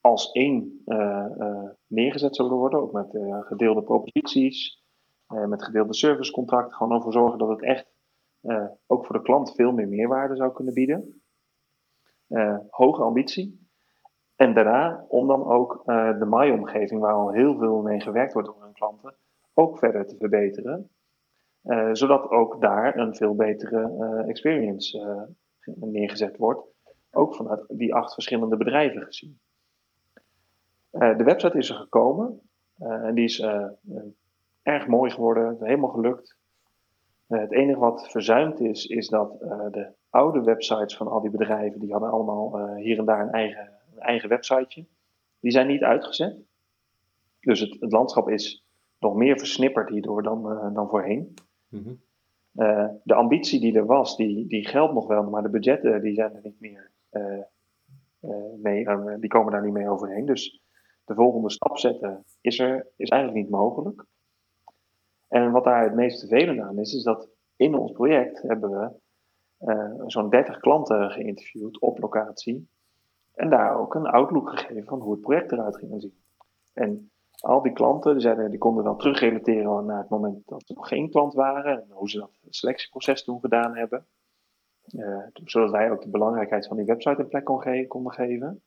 als 0.00 0.30
één 0.30 0.82
eh, 0.84 1.24
eh, 1.38 1.70
neergezet 1.86 2.36
zullen 2.36 2.56
worden. 2.56 2.80
Ook 2.80 2.92
met 2.92 3.14
eh, 3.14 3.40
gedeelde 3.40 3.82
proposities, 3.82 4.84
eh, 5.26 5.46
met 5.46 5.64
gedeelde 5.64 5.94
servicecontracten. 5.94 6.76
Gewoon 6.76 6.96
ervoor 6.96 7.12
zorgen 7.12 7.38
dat 7.38 7.48
het 7.48 7.62
echt 7.62 7.92
eh, 8.40 8.66
ook 8.86 9.06
voor 9.06 9.16
de 9.16 9.22
klant 9.22 9.54
veel 9.54 9.72
meer 9.72 9.88
meerwaarde 9.88 10.36
zou 10.36 10.52
kunnen 10.52 10.74
bieden. 10.74 11.22
Eh, 12.26 12.58
hoge 12.70 13.02
ambitie. 13.02 13.59
En 14.40 14.54
daarna 14.54 15.04
om 15.08 15.26
dan 15.26 15.44
ook 15.44 15.82
eh, 15.86 16.18
de 16.18 16.24
MAI-omgeving, 16.24 17.00
waar 17.00 17.12
al 17.12 17.30
heel 17.30 17.56
veel 17.56 17.82
mee 17.82 18.00
gewerkt 18.00 18.32
wordt 18.32 18.48
door 18.48 18.62
hun 18.62 18.72
klanten, 18.72 19.14
ook 19.54 19.78
verder 19.78 20.06
te 20.06 20.16
verbeteren. 20.16 20.90
Eh, 21.62 21.88
zodat 21.92 22.30
ook 22.30 22.60
daar 22.60 22.96
een 22.96 23.14
veel 23.14 23.34
betere 23.34 23.96
eh, 24.00 24.28
experience 24.28 25.28
neergezet 25.64 26.36
wordt. 26.36 26.62
Ook 27.10 27.34
vanuit 27.34 27.64
die 27.68 27.94
acht 27.94 28.14
verschillende 28.14 28.56
bedrijven 28.56 29.02
gezien. 29.02 29.38
De 30.90 31.24
website 31.24 31.58
is 31.58 31.68
er 31.68 31.76
gekomen. 31.76 32.40
en 32.78 33.14
die 33.14 33.24
is 33.24 33.46
erg 34.62 34.86
mooi 34.86 35.10
geworden, 35.10 35.56
helemaal 35.60 35.90
gelukt. 35.90 36.36
Het 37.26 37.52
enige 37.52 37.78
wat 37.78 38.10
verzuimd 38.10 38.60
is, 38.60 38.86
is 38.86 39.08
dat 39.08 39.38
de 39.70 39.88
oude 40.10 40.42
websites 40.42 40.96
van 40.96 41.08
al 41.08 41.20
die 41.20 41.30
bedrijven, 41.30 41.80
die 41.80 41.92
hadden 41.92 42.10
allemaal 42.10 42.74
hier 42.74 42.98
en 42.98 43.04
daar 43.04 43.20
een 43.20 43.32
eigen, 43.32 43.79
eigen 44.00 44.28
websiteje. 44.28 44.86
Die 45.40 45.50
zijn 45.50 45.66
niet 45.66 45.82
uitgezet. 45.82 46.36
Dus 47.40 47.60
het, 47.60 47.76
het 47.80 47.92
landschap 47.92 48.28
is 48.28 48.64
nog 48.98 49.14
meer 49.14 49.38
versnipperd 49.38 49.88
hierdoor 49.88 50.22
dan, 50.22 50.50
eh, 50.50 50.74
dan 50.74 50.88
voorheen. 50.88 51.34
Mhm. 51.68 51.94
Eh, 52.54 52.88
de 53.02 53.14
ambitie 53.14 53.60
die 53.60 53.76
er 53.76 53.86
was, 53.86 54.16
die, 54.16 54.46
die 54.46 54.68
geldt 54.68 54.94
nog 54.94 55.06
wel, 55.06 55.22
maar 55.22 55.42
de 55.42 55.48
budgetten 55.48 56.02
die 56.02 56.14
zijn 56.14 56.34
er 56.34 56.40
niet 56.42 56.60
meer 56.60 56.90
eh, 57.10 57.40
eh, 58.20 58.52
mee, 58.62 58.86
eh, 58.86 59.14
die 59.18 59.28
komen 59.28 59.52
daar 59.52 59.64
niet 59.64 59.72
mee 59.72 59.88
overheen. 59.88 60.26
Dus 60.26 60.62
de 61.04 61.14
volgende 61.14 61.50
stap 61.50 61.78
zetten 61.78 62.24
is, 62.40 62.58
er, 62.58 62.86
is 62.96 63.08
eigenlijk 63.08 63.42
niet 63.42 63.50
mogelijk. 63.50 64.04
En 65.28 65.50
wat 65.50 65.64
daar 65.64 65.84
het 65.84 65.94
meest 65.94 66.20
vervelend 66.20 66.60
aan 66.60 66.78
is, 66.78 66.94
is 66.94 67.02
dat 67.02 67.28
in 67.56 67.74
ons 67.74 67.92
project 67.92 68.42
hebben 68.42 68.70
we 68.70 68.90
eh, 69.58 69.92
zo'n 70.06 70.30
30 70.30 70.60
klanten 70.60 71.10
geïnterviewd 71.10 71.80
op 71.80 71.98
locatie. 71.98 72.68
En 73.40 73.50
daar 73.50 73.78
ook 73.78 73.94
een 73.94 74.06
outlook 74.06 74.50
gegeven 74.50 74.84
van 74.84 75.00
hoe 75.00 75.12
het 75.12 75.20
project 75.20 75.52
eruit 75.52 75.76
ging 75.76 76.00
zien. 76.00 76.22
En 76.72 77.10
al 77.40 77.62
die 77.62 77.72
klanten, 77.72 78.12
die, 78.12 78.20
zeiden, 78.20 78.50
die 78.50 78.58
konden 78.58 78.84
wel 78.84 78.96
terugrelateren 78.96 79.86
naar 79.86 79.98
het 79.98 80.08
moment 80.08 80.48
dat 80.48 80.62
ze 80.66 80.72
nog 80.72 80.88
geen 80.88 81.10
klant 81.10 81.34
waren. 81.34 81.82
En 81.82 81.90
hoe 81.90 82.10
ze 82.10 82.18
dat 82.18 82.38
selectieproces 82.48 83.24
toen 83.24 83.40
gedaan 83.40 83.76
hebben. 83.76 84.06
Eh, 84.84 85.26
zodat 85.44 85.70
wij 85.70 85.90
ook 85.90 86.02
de 86.02 86.10
belangrijkheid 86.10 86.66
van 86.66 86.76
die 86.76 86.86
website 86.86 87.20
een 87.20 87.28
plek 87.28 87.44
kon 87.44 87.86
konden 87.86 88.12
geven. 88.12 88.62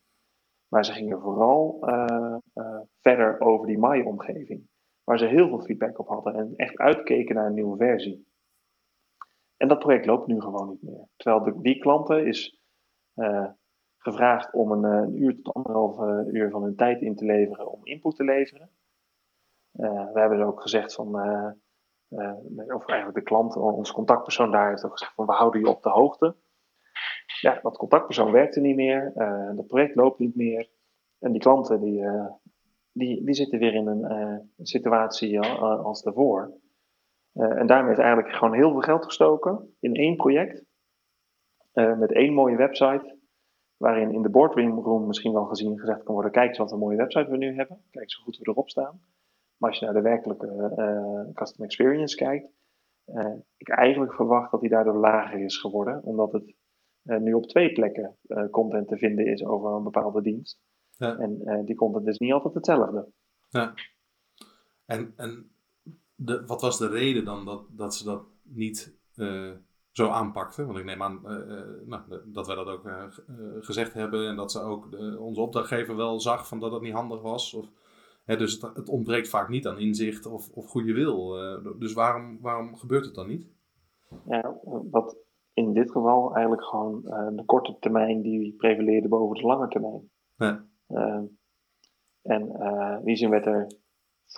Maar 0.68 0.86
ze 0.86 0.92
gingen 0.92 1.22
vooral 1.22 1.78
eh, 1.82 2.36
eh, 2.54 2.80
verder 3.02 3.40
over 3.40 3.68
die 3.68 3.78
MAI-omgeving. 3.78 4.68
Waar 5.04 5.18
ze 5.18 5.26
heel 5.26 5.48
veel 5.48 5.62
feedback 5.62 6.00
op 6.00 6.08
hadden 6.08 6.36
en 6.36 6.54
echt 6.56 6.78
uitkeken 6.78 7.36
naar 7.36 7.46
een 7.46 7.54
nieuwe 7.54 7.78
versie. 7.78 8.28
En 9.58 9.68
dat 9.68 9.80
project 9.80 10.06
loopt 10.06 10.28
nu 10.28 10.42
gewoon 10.42 10.70
niet 10.70 10.82
meer. 10.82 11.08
Terwijl 11.16 11.44
de, 11.44 11.62
die 11.62 11.80
klanten 11.80 12.26
is 12.26 12.62
gevraagd 14.04 14.54
om 14.54 14.72
een, 14.72 14.86
eh, 14.86 15.02
een 15.02 15.24
uur 15.24 15.42
tot 15.42 15.54
anderhalf 15.54 16.00
eh, 16.00 16.34
uur 16.34 16.50
van 16.50 16.64
hun 16.64 16.76
tijd 16.76 17.02
in 17.02 17.16
te 17.16 17.26
leveren 17.26 17.72
om 17.72 17.86
input 17.86 18.16
te 18.16 18.24
leveren. 18.24 18.70
Eh, 19.72 20.12
we 20.14 20.20
hebben 20.20 20.42
ook 20.42 20.62
gezegd 20.62 20.94
van, 20.94 21.08
of 22.74 22.88
eigenlijk 22.88 23.14
de 23.14 23.24
klant, 23.24 23.56
onze 23.56 23.94
contactpersoon 23.94 24.52
daar 24.52 24.70
heeft 24.70 24.86
ook 24.86 24.92
gezegd 24.92 25.14
van 25.14 25.26
we 25.26 25.32
houden 25.32 25.62
je 25.62 25.68
op 25.68 25.84
de 25.84 25.90
hoogte. 25.90 26.36
Ja, 27.42 27.60
dat 27.62 27.78
contactpersoon 27.78 28.32
werkte 28.32 28.60
niet 28.60 28.76
meer, 28.76 29.12
het 29.56 29.68
project 29.68 29.96
loopt 29.96 30.20
niet 30.20 30.36
meer. 30.36 30.70
En 31.20 31.32
die 31.32 31.42
klanten 31.42 31.82
die, 31.82 32.06
die, 32.92 33.26
die 33.26 33.34
zitten 33.34 33.60
weer 33.60 33.74
in 33.74 33.88
een 33.88 34.52
situatie 34.58 35.40
als 35.60 36.02
daarvoor. 36.02 36.54
En 37.34 37.68
daarmee 37.68 37.92
is 37.92 37.98
eigenlijk 37.98 38.34
gewoon 38.34 38.54
heel 38.54 38.72
veel 38.72 38.82
geld 38.82 39.06
gestoken 39.06 39.76
in 39.80 39.94
één 39.94 40.16
project. 40.16 40.66
Met 41.74 42.12
één 42.12 42.34
mooie 42.34 42.56
website. 42.56 43.22
Waarin 43.84 44.12
in 44.12 44.22
de 44.22 44.30
boardroom 44.30 45.08
misschien 45.08 45.34
wel 45.34 45.46
gezien 45.46 45.80
gezegd 45.80 46.04
kan 46.04 46.14
worden: 46.14 46.32
kijk 46.32 46.48
eens 46.48 46.58
wat 46.58 46.72
een 46.72 46.80
mooie 46.80 46.98
website 46.98 47.30
we 47.30 47.38
nu 47.38 47.56
hebben. 47.56 47.82
Kijk 47.92 48.04
eens 48.04 48.16
hoe 48.16 48.24
goed 48.24 48.38
we 48.38 48.48
erop 48.48 48.70
staan. 48.70 49.02
Maar 49.58 49.70
als 49.70 49.80
je 49.80 49.86
naar 49.86 49.94
de 49.94 50.02
werkelijke 50.02 50.48
eh 50.76 51.34
customer 51.34 51.66
experience 51.66 52.16
kijkt, 52.16 52.52
eh, 53.06 53.34
ik 53.58 53.70
eigenlijk 53.70 54.14
verwacht 54.14 54.52
dat 54.52 54.62
die 54.62 54.70
daardoor 54.70 54.96
lager 54.96 55.40
is 55.40 55.58
geworden. 55.58 56.04
Omdat 56.04 56.32
het 56.32 56.56
eh, 57.04 57.18
nu 57.18 57.34
op 57.34 57.46
twee 57.46 57.72
plekken 57.72 58.18
content 58.52 58.88
te 58.88 58.98
vinden 58.98 59.26
is 59.26 59.46
over 59.46 59.72
een 59.72 59.84
bepaalde 59.84 60.22
dienst. 60.22 60.60
Ja. 60.98 61.18
En 61.18 61.62
die 61.66 61.76
content 61.76 62.08
is 62.08 62.18
niet 62.18 62.34
altijd 62.34 62.54
hetzelfde. 62.54 63.08
Ja. 63.50 63.74
En, 64.86 65.14
en 65.16 65.52
de, 66.16 66.46
wat 66.46 66.62
was 66.62 66.78
de 66.78 66.88
reden 66.88 67.26
dan 67.26 67.46
dat, 67.46 67.66
dat 67.70 67.96
ze 67.96 68.04
dat 68.04 68.24
niet 68.44 68.98
zo 69.94 70.10
aanpakten? 70.10 70.66
Want 70.66 70.78
ik 70.78 70.86
neem 70.86 71.02
aan 71.02 71.28
eh, 71.28 71.58
eh, 71.58 71.66
nou, 71.86 72.02
dat 72.26 72.48
wij 72.48 72.56
dat 72.56 72.68
ook 72.68 72.86
eh, 72.86 73.04
gezegd 73.60 73.94
hebben 73.94 74.28
en 74.28 74.36
dat 74.36 74.52
ze 74.52 74.62
ook 74.62 74.88
onze 75.20 75.42
opdrachtgever 75.42 75.96
wel 75.96 76.20
zag 76.20 76.48
van 76.48 76.60
dat 76.60 76.72
dat 76.72 76.82
niet 76.82 76.94
handig 76.94 77.22
was. 77.22 77.54
Of, 77.54 77.72
hè, 78.26 78.38
dus 78.38 78.54
het, 78.54 78.76
het 78.76 78.90
ontbreekt 78.90 79.30
vaak 79.30 79.50
niet 79.50 79.68
aan 79.68 79.80
inzicht 79.80 80.26
of, 80.26 80.50
of 80.50 80.68
goede 80.68 80.94
wil. 80.94 81.28
dus 81.80 81.94
waarom, 81.94 82.38
waarom 82.42 82.76
gebeurt 82.76 83.06
het 83.06 83.16
dan 83.16 83.28
niet? 83.28 83.48
Ja, 84.26 84.60
wat 84.92 85.18
in 85.54 85.74
dit 85.74 85.92
geval 85.92 86.34
eigenlijk 86.34 86.64
gewoon 86.64 87.02
de 87.36 87.44
korte 87.46 87.78
termijn 87.80 88.22
die 88.22 88.54
prevaleerde 88.54 89.08
boven 89.08 89.36
de 89.36 89.48
lange 89.48 89.68
termijn. 89.68 90.10
Ja. 90.36 90.66
En 92.22 92.48
in 93.00 93.02
die 93.04 93.16
zin 93.16 93.30
werd 93.30 93.46
er 93.46 93.68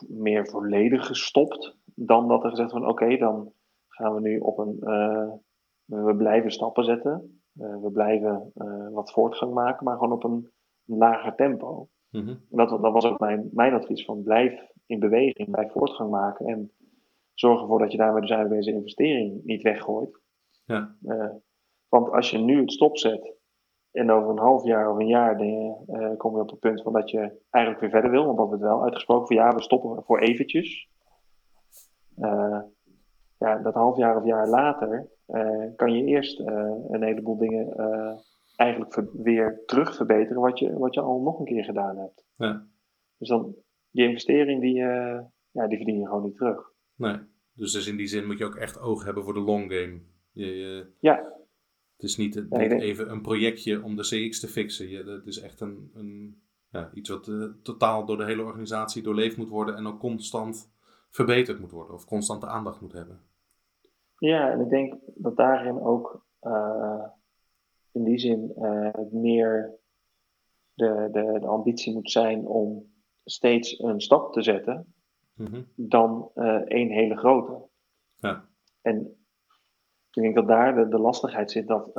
meer 0.07 0.47
volledig 0.47 1.05
gestopt 1.05 1.77
dan 1.95 2.27
dat 2.27 2.43
er 2.43 2.49
gezegd 2.49 2.71
van 2.71 2.87
oké, 2.87 3.17
dan 3.17 3.53
gaan 3.95 4.13
we 4.13 4.21
nu 4.21 4.39
op 4.39 4.57
een, 4.57 4.77
eh, 4.79 5.31
we 5.85 6.15
blijven 6.15 6.51
stappen 6.51 6.83
zetten. 6.83 7.41
Eh, 7.59 7.81
we 7.81 7.91
blijven 7.91 8.51
eh, 8.55 8.89
wat 8.89 9.11
voortgang 9.11 9.53
maken, 9.53 9.85
maar 9.85 9.97
gewoon 9.97 10.11
op 10.11 10.23
een 10.23 10.51
lager 10.85 11.35
tempo. 11.35 11.87
Mhm. 12.09 12.35
Dat, 12.49 12.69
dat 12.69 12.93
was 12.93 13.05
ook 13.05 13.19
mijn, 13.19 13.49
mijn 13.53 13.73
advies 13.73 14.05
van 14.05 14.23
blijf 14.23 14.71
in 14.85 14.99
beweging, 14.99 15.51
blijf 15.51 15.71
voortgang 15.71 16.09
maken 16.09 16.45
en 16.45 16.71
zorg 17.33 17.61
ervoor 17.61 17.79
dat 17.79 17.91
je 17.91 17.97
daarmee 17.97 18.21
dus 18.21 18.29
eigenlijk 18.29 18.63
deze 18.63 18.77
investering 18.77 19.43
niet 19.43 19.61
weggooit. 19.61 20.19
Ja. 20.65 20.95
Want 21.89 22.11
als 22.11 22.31
je 22.31 22.37
nu 22.37 22.59
het 22.59 22.71
stopzet 22.71 23.35
en 23.95 24.11
over 24.11 24.29
een 24.29 24.39
half 24.39 24.63
jaar 24.63 24.91
of 24.91 24.97
een 24.97 25.07
jaar 25.07 25.45
je, 25.45 25.75
eh, 25.87 26.17
kom 26.17 26.35
je 26.35 26.41
op 26.41 26.49
het 26.49 26.59
punt 26.59 26.81
van 26.81 26.93
dat 26.93 27.09
je 27.09 27.41
eigenlijk 27.49 27.83
weer 27.83 28.01
verder 28.01 28.11
wil, 28.11 28.25
want 28.25 28.37
dat 28.37 28.47
wordt 28.47 28.63
wel 28.63 28.83
uitgesproken 28.83 29.27
van 29.27 29.35
ja, 29.35 29.55
we 29.55 29.61
stoppen 29.61 30.03
voor 30.03 30.19
eventjes. 30.19 30.89
Eh, 32.15 32.59
ja, 33.37 33.57
dat 33.57 33.73
half 33.73 33.97
jaar 33.97 34.17
of 34.17 34.25
jaar 34.25 34.49
later 34.49 35.09
eh, 35.25 35.65
kan 35.75 35.93
je 35.93 36.03
eerst 36.03 36.39
eh, 36.39 36.71
een 36.89 37.03
heleboel 37.03 37.37
dingen 37.37 37.77
eh, 37.77 38.13
eigenlijk 38.55 38.93
ver- 38.93 39.21
weer 39.21 39.63
terug 39.65 39.95
verbeteren 39.95 40.41
wat 40.41 40.59
je, 40.59 40.77
wat 40.77 40.93
je 40.93 41.01
al 41.01 41.21
nog 41.21 41.39
een 41.39 41.45
keer 41.45 41.63
gedaan 41.63 41.97
hebt. 41.97 42.25
Ja. 42.35 42.67
Dus 43.17 43.29
dan, 43.29 43.55
die 43.91 44.07
investering 44.07 44.61
die, 44.61 44.75
ja, 45.51 45.67
die 45.67 45.77
verdien 45.77 45.99
je 45.99 46.07
gewoon 46.07 46.23
niet 46.23 46.37
terug. 46.37 46.71
Nee. 46.95 47.17
Dus, 47.53 47.71
dus 47.71 47.87
in 47.87 47.97
die 47.97 48.07
zin 48.07 48.25
moet 48.25 48.37
je 48.37 48.45
ook 48.45 48.55
echt 48.55 48.79
oog 48.79 49.03
hebben 49.03 49.23
voor 49.23 49.33
de 49.33 49.39
long 49.39 49.73
game. 49.73 50.01
Je, 50.31 50.87
ja. 50.99 51.33
Het 51.95 52.03
is 52.03 52.17
niet, 52.17 52.45
niet 52.49 52.71
even 52.71 53.11
een 53.11 53.21
projectje 53.21 53.83
om 53.83 53.95
de 53.95 54.01
CX 54.01 54.39
te 54.39 54.47
fixen. 54.47 54.89
Je, 54.89 55.03
het 55.03 55.25
is 55.25 55.39
echt 55.39 55.61
een, 55.61 55.91
een 55.93 56.41
ja, 56.69 56.89
iets 56.93 57.09
wat 57.09 57.31
totaal 57.63 58.05
door 58.05 58.17
de 58.17 58.25
hele 58.25 58.43
organisatie 58.43 59.03
doorleefd 59.03 59.37
moet 59.37 59.49
worden 59.49 59.75
en 59.75 59.87
ook 59.87 59.99
constant 59.99 60.73
verbeterd 61.15 61.59
moet 61.59 61.71
worden 61.71 61.95
of 61.95 62.05
constante 62.05 62.47
aandacht 62.47 62.81
moet 62.81 62.93
hebben. 62.93 63.21
Ja, 64.17 64.51
en 64.51 64.59
ik 64.59 64.69
denk 64.69 64.93
dat 65.15 65.37
daarin 65.37 65.81
ook 65.81 66.25
uh, 66.41 67.05
in 67.91 68.03
die 68.03 68.17
zin 68.17 68.53
uh, 68.57 68.93
meer 69.11 69.79
de, 70.73 71.09
de, 71.11 71.37
de 71.39 71.47
ambitie 71.47 71.93
moet 71.93 72.11
zijn 72.11 72.47
om 72.47 72.93
steeds 73.23 73.79
een 73.79 74.01
stap 74.01 74.33
te 74.33 74.41
zetten 74.41 74.93
mm 75.33 75.67
dan 75.75 76.31
één 76.65 76.89
hele 76.89 77.17
grote. 77.17 77.67
Ja. 78.15 78.45
En 78.81 79.17
ik 80.11 80.21
denk 80.21 80.35
dat 80.35 80.47
daar 80.47 80.75
de, 80.75 80.87
de 80.87 80.99
lastigheid 80.99 81.51
zit 81.51 81.67
dat, 81.67 81.93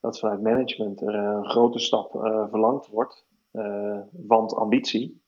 dat 0.00 0.18
vanuit 0.18 0.42
management 0.42 1.00
er 1.00 1.14
een 1.14 1.44
grote 1.44 1.78
stap 1.78 2.10
verlangd 2.50 2.86
wordt 2.86 3.26
want 4.10 4.54
ambitie. 4.54 5.23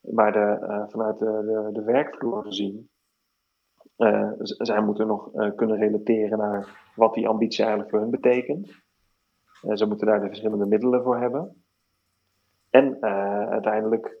Maar 0.00 0.32
de, 0.32 0.58
uh, 0.60 0.88
vanuit 0.88 1.18
de, 1.18 1.70
de, 1.72 1.82
werkvloer 1.82 2.42
gezien, 2.42 2.90
uh, 3.96 4.32
zij 4.38 4.82
moeten 4.82 5.06
nog 5.06 5.30
kunnen 5.54 5.76
relateren 5.76 6.38
naar 6.38 6.92
wat 6.96 7.14
die 7.14 7.28
ambitie 7.28 7.60
eigenlijk 7.60 7.90
voor 7.90 8.00
hun 8.00 8.10
betekent. 8.10 8.68
ze 9.72 9.86
moeten 9.86 10.06
daar 10.06 10.20
de 10.20 10.26
verschillende 10.26 10.66
middelen 10.66 11.02
voor 11.02 11.18
hebben. 11.18 11.64
En 12.70 13.02
uiteindelijk 13.50 14.18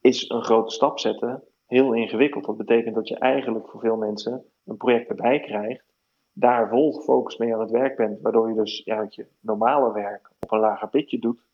is 0.00 0.28
een 0.28 0.44
grote 0.44 0.74
stap 0.74 0.98
zetten 0.98 1.42
heel 1.66 1.92
ingewikkeld. 1.92 2.44
Dat 2.44 2.56
betekent 2.56 2.94
dat 2.94 3.08
je 3.08 3.18
eigenlijk 3.18 3.68
voor 3.68 3.80
veel 3.80 3.96
mensen 3.96 4.44
een 4.64 4.76
project 4.76 5.08
erbij 5.08 5.40
krijgt, 5.40 5.84
daar 6.32 6.68
vol 6.68 6.92
gefocust 6.92 7.38
mee 7.38 7.54
aan 7.54 7.60
het 7.60 7.70
werk 7.70 7.96
bent, 7.96 8.20
waardoor 8.20 8.48
je 8.48 8.54
dus 8.54 8.82
ja, 8.84 9.06
je 9.08 9.26
normale 9.40 9.92
werk 9.92 10.30
op 10.40 10.52
een 10.52 10.58
lager 10.58 10.88
pitje 10.88 11.18
doet 11.18 11.46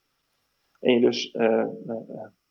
en 0.79 0.93
je 0.93 0.99
dus 0.99 1.31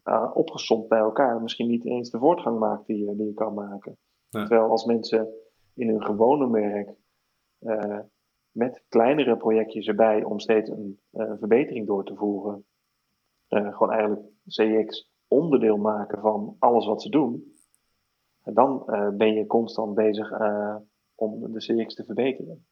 uh, 0.05 0.31
opgesomd 0.35 0.89
bij 0.89 0.99
elkaar 0.99 1.43
misschien 1.43 1.69
niet 1.69 1.85
eens 1.85 2.11
de 2.11 2.19
voortgang 2.19 2.59
maakt 2.59 2.87
die 2.87 3.05
je, 3.05 3.17
die 3.17 3.27
je 3.27 3.35
kan 3.35 3.55
maken. 3.55 3.99
Terwijl 4.31 4.71
als 4.71 4.85
mensen 4.85 5.29
in 5.75 5.89
hun 5.89 6.03
gewone 6.03 6.51
werk 6.51 6.95
met 8.51 8.85
kleinere 8.89 9.37
projectjes 9.37 9.87
erbij 9.87 10.25
om 10.25 10.39
steeds 10.39 10.71
een, 10.71 11.01
verbetering 11.13 11.87
door 11.87 12.05
te 12.05 12.15
voeren, 12.15 12.65
gewoon 13.49 13.91
eigenlijk 13.91 14.23
CX 14.47 15.11
onderdeel 15.29 15.77
maken 15.77 16.21
van 16.21 16.57
alles 16.59 16.87
wat 16.87 17.03
ze 17.03 17.09
doen, 17.09 17.55
dan 18.45 18.85
ben 19.17 19.35
je 19.35 19.47
constant 19.47 19.95
bezig 19.95 20.33
om 21.15 21.53
de 21.53 21.59
CX 21.59 21.95
te 21.95 22.05
verbeteren. 22.05 22.67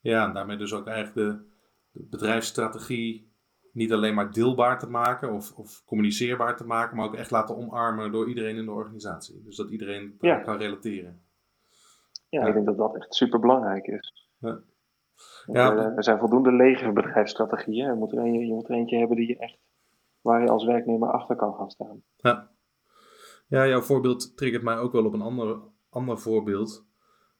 Ja, 0.00 0.26
en 0.26 0.34
daarmee 0.34 0.56
dus 0.56 0.72
ook 0.72 0.86
eigenlijk 0.86 1.16
de, 1.16 1.44
de 1.90 2.06
bedrijfsstrategie 2.10 3.31
niet 3.72 3.92
alleen 3.92 4.14
maar 4.14 4.32
deelbaar 4.32 4.78
te 4.78 4.90
maken 4.90 5.32
of, 5.32 5.52
of, 5.56 5.82
communiceerbaar 5.84 6.56
te 6.56 6.66
maken, 6.66 6.96
maar 6.96 7.06
ook 7.06 7.14
echt 7.14 7.30
laten 7.30 7.56
omarmen 7.56 8.12
door 8.12 8.28
iedereen 8.28 8.56
in 8.56 8.64
de 8.64 8.70
organisatie. 8.70 9.42
Dus 9.44 9.56
dat 9.56 9.70
iedereen 9.70 10.16
ja. 10.20 10.38
kan 10.38 10.56
relateren. 10.56 11.22
Ja, 12.28 12.46
ik 12.46 12.54
denk 12.54 12.66
dat 12.66 12.76
dat 12.76 12.96
echt 12.96 13.14
super 13.14 13.40
belangrijk 13.40 13.86
is. 13.86 14.28
Ja. 14.38 14.60
Ja, 15.46 15.76
er, 15.76 15.96
er 15.96 16.04
zijn 16.04 16.18
voldoende 16.18 16.52
lege 16.52 16.92
bedrijfsstrategieën. 16.92 17.86
Je 17.86 17.94
moet, 17.94 18.12
er 18.12 18.18
een, 18.18 18.46
je 18.46 18.54
moet 18.54 18.68
er 18.68 18.74
eentje 18.74 18.98
hebben 18.98 19.16
die 19.16 19.28
je 19.28 19.38
echt, 19.38 19.58
waar 20.20 20.42
je 20.42 20.48
als 20.48 20.64
werknemer 20.64 21.10
achter 21.10 21.36
kan 21.36 21.54
gaan 21.54 21.70
staan. 21.70 22.02
Ja, 22.16 22.50
ja 23.46 23.66
jouw 23.66 23.80
voorbeeld 23.80 24.36
triggert 24.36 24.62
mij 24.62 24.78
ook 24.78 24.92
wel 24.92 25.04
op 25.04 25.12
een 25.12 25.22
ander, 25.22 25.58
ander 25.90 26.18
voorbeeld. 26.18 26.86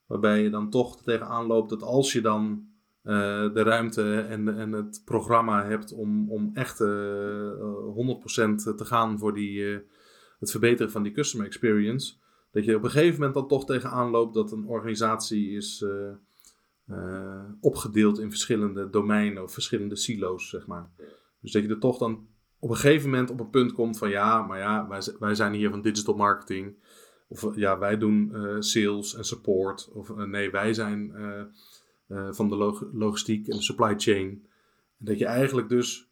Waarbij 0.06 0.42
je 0.42 0.50
dan 0.50 0.70
toch 0.70 1.02
tegenaan 1.02 1.46
loopt 1.46 1.70
dat 1.70 1.82
als 1.82 2.12
je 2.12 2.20
dan 2.20 2.71
de 3.02 3.62
ruimte 3.62 4.20
en, 4.20 4.58
en 4.58 4.72
het 4.72 5.02
programma 5.04 5.64
hebt 5.64 5.92
om, 5.92 6.30
om 6.30 6.50
echt 6.54 6.80
uh, 6.80 7.48
eh, 7.50 8.16
100% 8.44 8.76
te 8.76 8.84
gaan 8.84 9.18
voor 9.18 9.34
die, 9.34 9.58
uh, 9.58 9.78
het 10.38 10.50
verbeteren 10.50 10.92
van 10.92 11.02
die 11.02 11.12
customer 11.12 11.46
experience. 11.46 12.14
Dat 12.50 12.64
je 12.64 12.76
op 12.76 12.84
een 12.84 12.90
gegeven 12.90 13.14
moment 13.14 13.34
dan 13.34 13.48
toch 13.48 13.64
tegenaan 13.64 14.10
loopt 14.10 14.34
dat 14.34 14.52
een 14.52 14.66
organisatie 14.66 15.50
is 15.50 15.84
opgedeeld 17.60 18.18
in 18.18 18.30
verschillende 18.30 18.90
domeinen 18.90 19.42
of 19.42 19.52
verschillende 19.52 19.96
silo's, 19.96 20.48
zeg 20.48 20.66
maar. 20.66 20.90
Dus 21.40 21.52
dat 21.52 21.62
je 21.62 21.68
er 21.68 21.78
toch 21.78 21.98
dan 21.98 22.26
op 22.58 22.70
een 22.70 22.76
gegeven 22.76 23.10
moment 23.10 23.30
op 23.30 23.40
een 23.40 23.50
punt 23.50 23.72
komt 23.72 23.98
van 23.98 24.10
ja, 24.10 24.42
maar 24.42 24.58
ja, 24.58 24.88
wij, 24.88 25.02
wij 25.18 25.34
zijn 25.34 25.52
hier 25.52 25.70
van 25.70 25.82
digital 25.82 26.14
marketing. 26.14 26.76
Of 27.28 27.56
ja, 27.56 27.78
wij 27.78 27.98
doen 27.98 28.32
sales 28.58 29.14
en 29.14 29.24
support. 29.24 29.90
Of 29.92 30.16
nee, 30.16 30.50
wij 30.50 30.74
zijn 30.74 31.12
van 32.30 32.48
de 32.48 32.56
log 32.56 32.84
logistiek 32.92 33.48
en 33.48 33.56
de 33.56 33.62
supply 33.62 33.94
chain. 33.96 34.46
Dat 34.96 35.18
je 35.18 35.26
eigenlijk 35.26 35.68
dus 35.68 36.10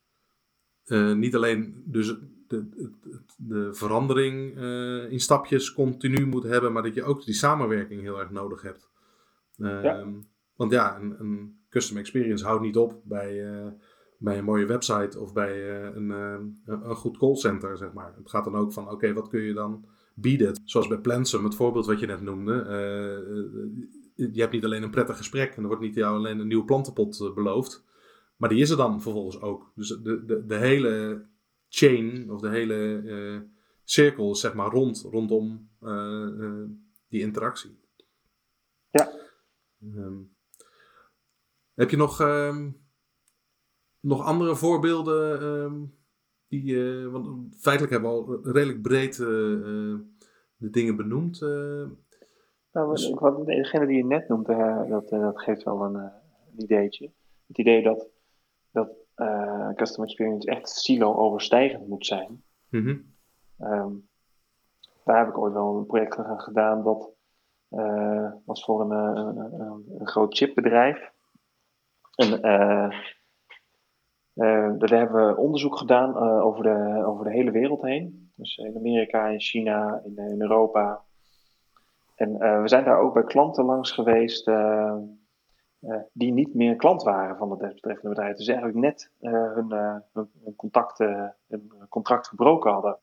uh, 0.87 1.15
niet 1.15 1.35
alleen 1.35 1.83
dus 1.85 2.07
de, 2.47 2.69
de, 2.69 2.91
de 3.37 3.75
verandering 3.75 4.57
uh, 4.57 5.13
in 5.13 5.21
stapjes 5.21 5.73
continu 5.73 6.27
moet 6.27 6.43
hebben, 6.43 6.73
maar 6.73 6.83
dat 6.83 6.95
je 6.95 7.03
ook 7.03 7.25
die 7.25 7.35
samenwerking 7.35 8.01
heel 8.03 8.21
erg 8.21 8.31
nodig 8.31 8.63
hebt. 8.63 8.91
Ja. 9.57 9.83
Ehm, 9.83 10.13
want 10.57 10.73
ja, 10.73 11.01
een, 11.01 11.21
een, 11.21 11.59
custom 11.69 11.97
experience 11.97 12.45
houdt 12.45 12.63
niet 12.63 12.77
op 12.77 13.01
bij, 13.05 13.45
bij 14.19 14.39
een 14.39 14.45
mooie 14.45 14.67
website 14.67 15.21
of 15.21 15.33
bij 15.33 15.71
een, 15.95 16.11
een 16.65 16.95
goed 16.95 17.19
callcenter, 17.19 17.77
zeg 17.77 17.93
maar. 17.93 18.15
Het 18.17 18.31
gaat 18.31 18.45
dan 18.45 18.57
ook 18.57 18.73
van, 18.73 18.91
oké, 18.91 19.13
wat 19.13 19.29
kun 19.29 19.41
je 19.41 19.53
dan 19.53 19.85
bieden? 20.15 20.61
Zoals 20.65 20.89
bij 20.89 20.99
Plansum, 20.99 21.45
het 21.45 21.55
voorbeeld 21.55 21.87
wat 21.87 22.01
je 22.01 22.07
net 22.07 22.21
noemde 22.21 22.65
je 24.33 24.41
hebt 24.41 24.53
niet 24.53 24.65
alleen 24.65 24.83
een 24.83 24.91
prettig 24.91 25.17
gesprek 25.17 25.55
en 25.55 25.63
er 25.63 25.69
wordt 25.69 25.83
niet 25.83 25.95
jou 25.95 26.17
alleen 26.17 26.39
een 26.39 26.47
nieuwe 26.47 26.65
plantenpot 26.65 27.21
eh, 27.21 27.35
beloofd. 27.35 27.85
Maar 28.37 28.49
die 28.49 28.61
is 28.61 28.71
er 28.71 28.77
dan 28.77 29.03
vervolgens 29.03 29.41
ook. 29.41 29.73
Dus 29.75 29.89
de, 29.89 30.25
de, 30.25 30.47
de 30.47 30.57
hele 30.57 31.25
chain 31.69 32.31
of 32.31 32.41
de 32.41 32.49
hele 32.49 33.03
uh, 33.05 33.41
cirkel 33.85 34.35
zeg 34.35 34.55
maar 34.55 34.71
rond, 34.71 35.07
rondom 35.11 35.71
uh, 35.83 36.65
die 37.09 37.21
interactie. 37.21 37.79
Ja. 38.91 39.13
Um, 39.83 40.37
heb 41.75 41.91
je 41.91 41.97
nog, 41.97 42.21
um, 42.21 42.81
nog 44.01 44.25
andere 44.25 44.57
voorbeelden? 44.57 45.43
Um, 45.43 45.99
die, 46.49 47.09
want 47.09 47.57
feitelijk 47.59 47.93
hebben 47.93 48.11
we 48.11 48.17
al 48.17 48.53
redelijk 48.53 48.83
breed 48.83 49.17
de 49.17 50.71
dingen 50.71 50.97
benoemd. 50.97 51.39
Nou, 52.73 52.91
dus... 52.91 53.11
wat, 53.11 53.47
degene 53.47 53.87
die 53.87 53.97
je 53.97 54.05
net 54.05 54.29
noemt, 54.29 54.49
uh, 54.49 54.89
dat, 54.89 55.13
uh, 55.13 55.21
dat 55.21 55.41
geeft 55.41 55.63
wel 55.63 55.83
een, 55.83 55.95
uh, 55.95 56.03
een, 56.03 56.63
ideetje. 56.63 57.11
Het 57.47 57.59
idee 57.59 57.83
dat, 57.83 58.07
dat 58.71 58.89
customer 59.75 60.09
experience 60.09 60.51
echt 60.51 60.69
silo-overstijgend 60.69 61.89
moet 61.89 62.07
zijn. 62.07 62.43
Mm 62.69 62.83
-hmm. 62.83 63.15
um, 63.73 64.09
daar 65.05 65.19
heb 65.19 65.29
ik 65.29 65.39
ooit 65.39 65.53
wel 65.53 65.77
een 65.77 65.87
project 65.87 66.17
gedaan 66.21 66.83
dat 66.83 67.11
was 68.45 68.65
voor 68.65 68.81
een, 68.81 68.91
een, 68.91 69.37
een, 69.37 69.85
een 69.99 70.09
groot 70.09 70.37
chipbedrijf. 70.37 71.13
En 72.15 72.41
daar 74.79 74.99
hebben 74.99 75.27
we 75.27 75.37
onderzoek 75.37 75.77
gedaan 75.77 76.17
over, 76.17 76.63
de, 76.63 77.05
over 77.07 77.25
de 77.25 77.33
hele 77.33 77.51
wereld 77.51 77.83
heen. 77.83 78.33
Dus 78.37 78.57
in 78.57 78.77
Amerika, 78.77 79.27
in 79.27 79.41
China, 79.41 80.03
in, 80.05 80.17
in 80.17 80.41
Europa, 80.41 81.05
en 82.21 82.31
uh, 82.31 82.61
we 82.61 82.69
zijn 82.69 82.85
daar 82.85 82.99
ook 82.99 83.15
bij 83.15 83.25
klanten 83.25 83.65
langs 83.65 83.91
geweest 83.91 84.49
uh, 84.49 84.97
uh, 85.81 85.97
die 86.13 86.33
niet 86.33 86.55
meer 86.55 86.77
klant 86.77 87.03
waren 87.03 87.37
van 87.37 87.51
het 87.51 87.61
desbetreffende 87.61 88.09
bedrijf. 88.09 88.37
Dus 88.37 88.47
eigenlijk 88.47 88.79
net 88.79 89.11
hun, 89.21 89.73
hun, 90.13 90.31
hun 90.45 90.57
contract 91.89 92.29
gebroken 92.29 92.73
hadden. 92.73 92.99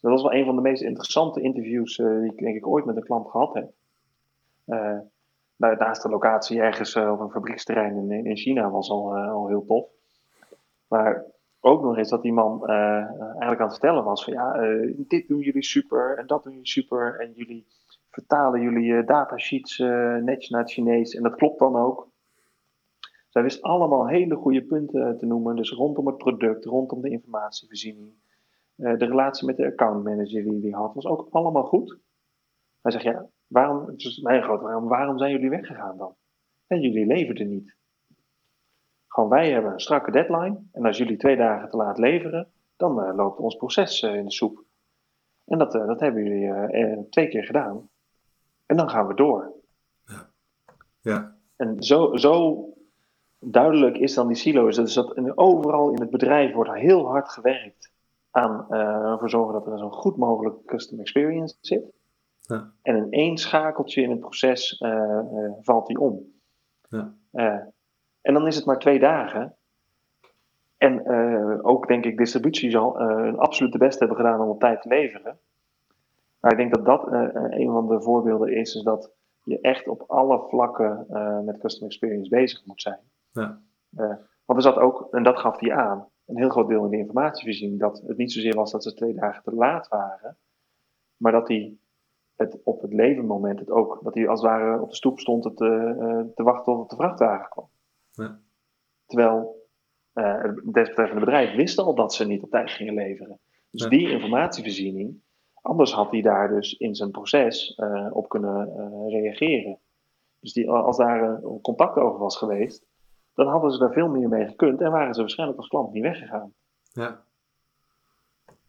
Dat 0.00 0.10
was 0.10 0.22
wel 0.22 0.32
een 0.32 0.44
van 0.44 0.56
de 0.56 0.62
meest 0.62 0.82
interessante 0.82 1.40
interviews 1.40 1.96
die 1.96 2.32
ik 2.32 2.38
denk 2.38 2.56
ik 2.56 2.66
ooit 2.66 2.84
met 2.84 2.96
een 2.96 3.04
klant 3.04 3.28
gehad 3.28 3.54
heb. 3.54 3.70
naast 5.56 6.02
de 6.02 6.08
locatie 6.08 6.60
ergens 6.60 6.96
op 6.96 7.20
een 7.20 7.30
fabrieksterrein 7.30 7.96
in, 7.96 8.26
in 8.26 8.36
China 8.36 8.70
was 8.70 8.90
al, 8.90 9.16
al 9.16 9.48
heel 9.48 9.64
tof. 9.64 9.86
Maar 10.88 11.24
ook 11.60 11.82
nog 11.82 11.96
eens 11.96 12.10
dat 12.10 12.22
die 12.22 12.32
man 12.32 12.66
eigenlijk 12.66 13.60
aan 13.60 13.68
het 13.68 13.78
vertellen 13.78 14.04
was 14.04 14.24
van 14.24 14.32
ja, 14.32 14.52
dit 14.96 15.28
doen 15.28 15.40
jullie 15.40 15.64
super 15.64 16.18
en 16.18 16.26
dat 16.26 16.42
doen 16.42 16.52
jullie 16.52 16.68
super 16.68 17.20
en 17.20 17.32
jullie 17.32 17.66
vertalen 18.10 18.60
jullie 18.60 18.90
uh, 18.90 19.06
datasheets 19.06 19.78
uh, 19.78 20.16
netjes 20.16 20.48
naar 20.50 20.60
het 20.60 20.70
Chinees. 20.70 21.14
En 21.14 21.22
dat 21.22 21.34
klopt 21.34 21.58
dan 21.58 21.76
ook. 21.76 22.08
Zij 23.28 23.42
wist 23.42 23.62
allemaal 23.62 24.08
hele 24.08 24.34
goede 24.34 24.62
punten 24.62 25.18
te 25.18 25.26
noemen. 25.26 25.56
Dus 25.56 25.70
rondom 25.70 26.06
het 26.06 26.16
product, 26.16 26.64
rondom 26.64 27.00
de 27.00 27.10
informatievoorziening. 27.10 28.12
De 28.74 29.04
relatie 29.04 29.46
met 29.46 29.56
de 29.56 29.66
accountmanager 29.66 30.44
die 30.44 30.60
hij 30.60 30.70
had, 30.70 30.94
was 30.94 31.06
ook 31.06 31.28
allemaal 31.30 31.64
goed. 31.64 31.98
Hij 32.82 32.92
zegt, 32.92 33.04
ja, 33.04 33.28
waarom, 33.46 33.86
het 33.86 34.04
is 34.04 34.20
mijn 34.20 34.42
grote 34.42 34.64
waarom, 34.64 34.88
waarom 34.88 35.18
zijn 35.18 35.30
jullie 35.30 35.50
weggegaan 35.50 35.96
dan? 35.96 36.14
En 36.66 36.80
jullie 36.80 37.06
leverden 37.06 37.48
niet. 37.48 37.76
Gewoon, 39.06 39.28
wij 39.28 39.50
hebben 39.50 39.72
een 39.72 39.80
strakke 39.80 40.10
deadline. 40.10 40.62
En 40.72 40.84
als 40.84 40.98
jullie 40.98 41.16
twee 41.16 41.36
dagen 41.36 41.68
te 41.68 41.76
laat 41.76 41.98
leveren, 41.98 42.50
dan 42.76 43.14
loopt 43.14 43.38
ons 43.38 43.56
proces 43.56 44.02
in 44.02 44.24
de 44.24 44.32
soep. 44.32 44.64
En 45.44 45.58
dat, 45.58 45.72
dat 45.72 46.00
hebben 46.00 46.24
jullie 46.24 47.08
twee 47.08 47.28
keer 47.28 47.44
gedaan. 47.44 47.88
En 48.68 48.76
dan 48.76 48.90
gaan 48.90 49.06
we 49.06 49.14
door. 49.14 49.52
Ja. 50.04 50.30
ja. 51.00 51.36
En 51.56 51.82
zo, 51.82 52.16
zo 52.16 52.64
duidelijk 53.38 53.96
is 53.96 54.14
dan 54.14 54.26
die 54.26 54.36
silo's. 54.36 54.76
Dus 54.76 54.94
dat 54.94 55.36
overal 55.36 55.90
in 55.90 56.00
het 56.00 56.10
bedrijf 56.10 56.52
wordt 56.52 56.72
heel 56.72 57.06
hard 57.06 57.28
gewerkt 57.28 57.92
aan 58.30 58.66
uh, 58.70 58.78
ervoor 58.78 59.30
zorgen 59.30 59.52
dat 59.52 59.66
er 59.66 59.78
zo 59.78 59.90
goed 59.90 60.16
mogelijk 60.16 60.64
custom 60.64 61.00
experience 61.00 61.56
zit. 61.60 61.92
Ja. 62.40 62.72
En 62.82 62.96
in 62.96 63.10
één 63.10 63.36
schakeltje 63.36 64.02
in 64.02 64.10
het 64.10 64.20
proces 64.20 64.80
uh, 64.80 64.90
uh, 65.32 65.52
valt 65.60 65.86
die 65.86 66.00
om. 66.00 66.36
Ja. 66.88 67.14
en 68.20 68.34
dan 68.34 68.46
is 68.46 68.56
het 68.56 68.64
maar 68.64 68.78
twee 68.78 68.98
dagen. 68.98 69.56
En 70.76 71.08
ook 71.62 71.88
denk 71.88 72.04
ik, 72.04 72.16
distributie 72.16 72.70
zal 72.70 73.00
een 73.00 73.38
absoluut 73.38 73.72
de 73.72 73.78
beste 73.78 73.98
hebben 73.98 74.16
gedaan 74.16 74.40
om 74.40 74.48
op 74.48 74.60
tijd 74.60 74.82
te 74.82 74.88
leveren. 74.88 75.38
Maar 76.40 76.50
ik 76.52 76.58
denk 76.58 76.74
dat 76.74 76.84
dat 76.84 77.06
een 77.52 77.70
van 77.70 77.88
de 77.88 78.02
voorbeelden 78.02 78.52
is, 78.56 78.74
is 78.74 78.82
dat 78.82 79.12
je 79.42 79.60
echt 79.60 79.88
op 79.88 80.04
alle 80.06 80.48
vlakken 80.48 81.06
met 81.44 81.58
custom 81.58 81.86
experience 81.86 82.28
bezig 82.28 82.66
moet 82.66 82.82
zijn. 82.82 83.00
Ja. 83.30 83.60
want 84.44 84.58
er 84.58 84.62
zat 84.62 84.76
ook, 84.76 85.08
en 85.10 85.22
dat 85.22 85.38
gaf 85.38 85.60
hij 85.60 85.72
aan, 85.72 86.08
een 86.26 86.38
heel 86.38 86.48
groot 86.48 86.68
deel 86.68 86.84
in 86.84 86.90
de 86.90 86.96
informatievoorziening 86.96 87.80
dat 87.80 88.02
het 88.06 88.16
niet 88.16 88.32
zozeer 88.32 88.54
was 88.54 88.72
dat 88.72 88.82
ze 88.82 88.94
twee 88.94 89.14
dagen 89.14 89.42
te 89.42 89.54
laat 89.54 89.88
waren, 89.88 90.36
maar 91.16 91.32
dat 91.32 91.48
hij 91.48 91.76
het 92.36 92.60
op 92.64 92.80
het 92.80 92.92
levenmoment 92.92 93.58
het 93.58 93.70
ook, 93.70 94.00
dat 94.02 94.14
hij 94.14 94.28
als 94.28 94.42
het 94.42 94.50
ware 94.50 94.80
op 94.80 94.88
de 94.88 94.96
stoep 94.96 95.18
stond 95.18 95.42
te, 95.42 96.32
te 96.34 96.42
wachten 96.42 96.74
tot 96.74 96.90
de 96.90 96.96
vrachtwagen 96.96 97.48
kwam. 97.48 97.68
Ja. 98.10 98.40
Terwijl 99.06 99.66
het 100.12 100.60
desbetreffende 100.72 101.24
bedrijf 101.24 101.56
wist 101.56 101.78
al 101.78 101.94
dat 101.94 102.14
ze 102.14 102.26
niet 102.26 102.42
op 102.42 102.50
tijd 102.50 102.70
gingen 102.70 102.94
leveren. 102.94 103.40
Dus 103.70 103.88
die 103.88 104.10
informatievoorziening, 104.10 105.22
anders 105.68 105.92
had 105.92 106.10
hij 106.10 106.20
daar 106.22 106.48
dus 106.48 106.72
in 106.72 106.94
zijn 106.94 107.10
proces 107.10 107.78
uh, 107.78 108.06
op 108.10 108.28
kunnen 108.28 108.68
reageren. 109.08 109.78
Dus 110.40 110.52
die, 110.52 110.70
als 110.70 110.96
daar 110.96 111.40
contact 111.62 111.96
over 111.96 112.18
was 112.18 112.36
geweest, 112.36 112.86
dan 113.34 113.46
hadden 113.46 113.70
ze 113.70 113.78
daar 113.78 113.92
veel 113.92 114.08
meer 114.08 114.28
mee 114.28 114.46
gekund 114.46 114.80
en 114.80 114.90
waren 114.90 115.14
ze 115.14 115.20
waarschijnlijk 115.20 115.58
als 115.58 115.68
klant 115.68 115.92
niet 115.92 116.02
weggegaan. 116.02 116.52
Ja, 116.92 117.24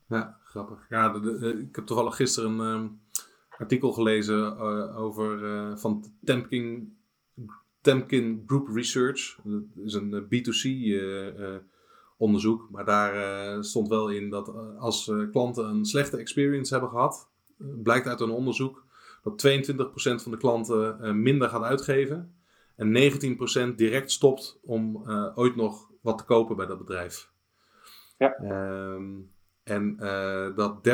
ja 0.07 0.37
grappig. 0.43 0.85
Ja, 0.89 1.13
ik 1.59 1.75
heb 1.75 1.85
toevallig 1.85 2.15
gisteren 2.15 2.59
een 2.59 2.73
um, 2.73 3.01
artikel 3.49 3.91
gelezen 3.91 4.57
over 4.95 5.39
van 5.79 6.03
Temkin, 6.23 6.97
Temkin 7.81 8.43
Group 8.45 8.67
Research. 8.67 9.39
Dat 9.43 9.85
is 9.85 9.93
een 9.93 10.23
B2C 10.23 10.63
uh, 10.63 11.55
onderzoek, 12.19 12.67
maar 12.71 12.85
daar 12.85 13.63
stond 13.63 13.87
wel 13.87 14.09
in 14.09 14.29
dat 14.29 14.53
als 14.77 15.11
klanten 15.31 15.65
een 15.65 15.85
slechte 15.85 16.17
experience 16.17 16.73
hebben 16.73 16.89
gehad, 16.89 17.29
blijkt 17.57 18.07
uit 18.07 18.19
een 18.19 18.29
onderzoek 18.29 18.85
dat 19.23 19.47
22% 19.47 20.23
van 20.23 20.31
de 20.31 20.37
klanten 20.37 21.21
minder 21.21 21.49
gaat 21.49 21.63
uitgeven 21.63 22.35
en 22.75 23.11
19% 23.71 23.75
direct 23.75 24.11
stopt 24.11 24.59
om 24.63 25.09
ooit 25.35 25.55
nog 25.55 25.89
wat 26.01 26.17
te 26.17 26.23
kopen 26.23 26.55
bij 26.55 26.65
dat 26.65 26.77
bedrijf. 26.77 27.31
Ja. 28.17 28.39
Um, 28.41 29.31
en 29.69 29.97
uh, 29.99 30.55
dat 30.55 30.87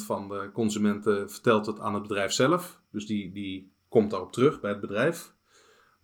30% 0.00 0.04
van 0.04 0.28
de 0.28 0.50
consumenten 0.52 1.30
vertelt 1.30 1.66
het 1.66 1.80
aan 1.80 1.94
het 1.94 2.02
bedrijf 2.02 2.32
zelf. 2.32 2.80
Dus 2.90 3.06
die, 3.06 3.32
die 3.32 3.72
komt 3.88 4.10
daarop 4.10 4.32
terug 4.32 4.60
bij 4.60 4.70
het 4.70 4.80
bedrijf. 4.80 5.32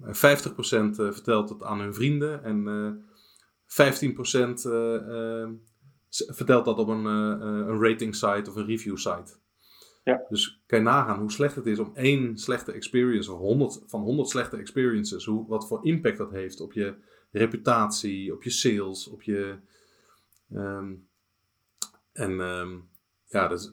50% 0.03 0.09
uh, 0.09 0.91
vertelt 0.91 1.49
het 1.49 1.63
aan 1.63 1.81
hun 1.81 1.95
vrienden. 1.95 2.45
En 2.45 2.67
15% 3.67 3.75
vertelt 6.09 6.65
dat 6.65 6.79
op 6.79 6.89
een, 6.89 7.05
een 7.05 7.81
rating 7.81 8.15
site 8.15 8.51
of 8.51 8.57
een 8.57 8.67
review 8.67 8.97
site. 8.97 9.35
Ja. 10.07 10.25
Dus 10.29 10.63
kan 10.67 10.79
je 10.79 10.85
nagaan 10.85 11.19
hoe 11.19 11.33
slecht 11.33 11.55
het 11.55 11.67
is 11.67 11.79
om 11.79 11.91
één 11.95 12.39
slechte 12.39 12.73
experience, 12.73 13.33
of 13.33 13.39
100, 13.39 13.83
van 13.87 14.01
100 14.01 14.29
slechte 14.29 14.57
experiences, 14.57 15.25
hoe, 15.25 15.47
wat 15.49 15.67
voor 15.67 15.87
impact 15.87 16.19
dat 16.19 16.31
heeft 16.31 16.61
op 16.61 16.73
je 16.73 16.95
reputatie, 17.31 18.33
op 18.33 18.43
je 18.43 18.51
sales, 18.51 19.09
op 19.09 19.23
je. 19.23 19.57
Um, 20.53 21.09
en 22.13 22.31
um, 22.41 22.89
ja, 23.25 23.49
dat 23.49 23.59
is, 23.59 23.73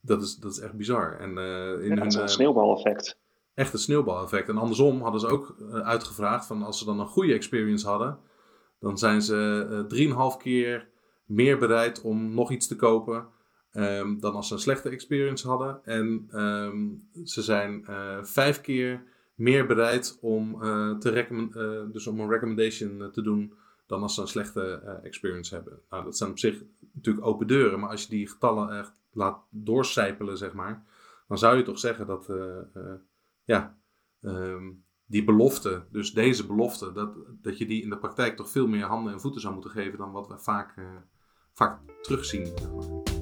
dat, 0.00 0.22
is, 0.22 0.36
dat 0.36 0.52
is 0.52 0.58
echt 0.58 0.74
bizar. 0.74 1.18
En, 1.18 1.30
uh, 1.30 1.72
in 1.84 1.88
ja, 1.88 1.94
hun, 1.94 2.06
is 2.06 2.14
een 2.14 2.28
sneeuwbaleffect. 2.28 3.18
Echt 3.54 3.72
een 3.72 3.78
sneeuwbaleffect. 3.78 4.48
En 4.48 4.58
andersom 4.58 5.02
hadden 5.02 5.20
ze 5.20 5.26
ook 5.26 5.56
uitgevraagd: 5.82 6.46
van 6.46 6.62
als 6.62 6.78
ze 6.78 6.84
dan 6.84 7.00
een 7.00 7.06
goede 7.06 7.32
experience 7.32 7.86
hadden, 7.86 8.18
dan 8.80 8.98
zijn 8.98 9.22
ze 9.22 10.32
3,5 10.36 10.42
keer 10.42 10.88
meer 11.24 11.58
bereid 11.58 12.00
om 12.00 12.34
nog 12.34 12.50
iets 12.50 12.66
te 12.66 12.76
kopen 12.76 13.26
um, 13.72 14.20
dan 14.20 14.34
als 14.34 14.48
ze 14.48 14.54
een 14.54 14.60
slechte 14.60 14.88
experience 14.88 15.48
hadden. 15.48 15.84
En 15.84 16.28
um, 16.42 17.08
ze 17.24 17.42
zijn 17.42 17.84
uh, 17.88 18.24
vijf 18.24 18.60
keer 18.60 19.02
meer 19.34 19.66
bereid 19.66 20.18
om, 20.20 20.62
uh, 20.62 20.98
te 20.98 21.26
uh, 21.30 21.92
dus 21.92 22.06
om 22.06 22.20
een 22.20 22.30
recommendation 22.30 23.10
te 23.12 23.22
doen 23.22 23.54
dan 23.86 24.02
als 24.02 24.14
ze 24.14 24.20
een 24.20 24.28
slechte 24.28 25.00
experience 25.02 25.54
hebben. 25.54 25.80
Nou, 25.90 26.04
dat 26.04 26.16
zijn 26.16 26.30
op 26.30 26.38
zich 26.38 26.62
natuurlijk 26.92 27.26
open 27.26 27.46
deuren, 27.46 27.80
maar 27.80 27.90
als 27.90 28.02
je 28.02 28.08
die 28.08 28.28
getallen 28.28 28.78
echt 28.78 28.92
laat 29.12 29.38
doorcijpelen, 29.50 30.38
zeg 30.38 30.52
maar, 30.52 30.84
dan 31.28 31.38
zou 31.38 31.56
je 31.56 31.62
toch 31.62 31.78
zeggen 31.78 32.06
dat 32.06 32.32
ja, 33.44 33.78
um, 34.20 34.84
die 35.08 35.24
belofte, 35.24 35.84
dus 35.90 36.12
deze 36.12 36.46
belofte, 36.46 36.92
dat, 36.92 37.16
dat 37.42 37.58
je 37.58 37.66
die 37.66 37.82
in 37.82 37.90
de 37.90 37.98
praktijk 37.98 38.36
toch 38.36 38.50
veel 38.50 38.66
meer 38.66 38.84
handen 38.84 39.12
en 39.12 39.20
voeten 39.20 39.40
zou 39.40 39.52
moeten 39.52 39.70
geven 39.70 39.98
dan 39.98 40.12
wat 40.12 40.28
we 40.28 40.38
vaak, 40.38 40.74
vaak 41.52 41.80
terugzien. 42.02 42.52
Maar. 42.52 43.16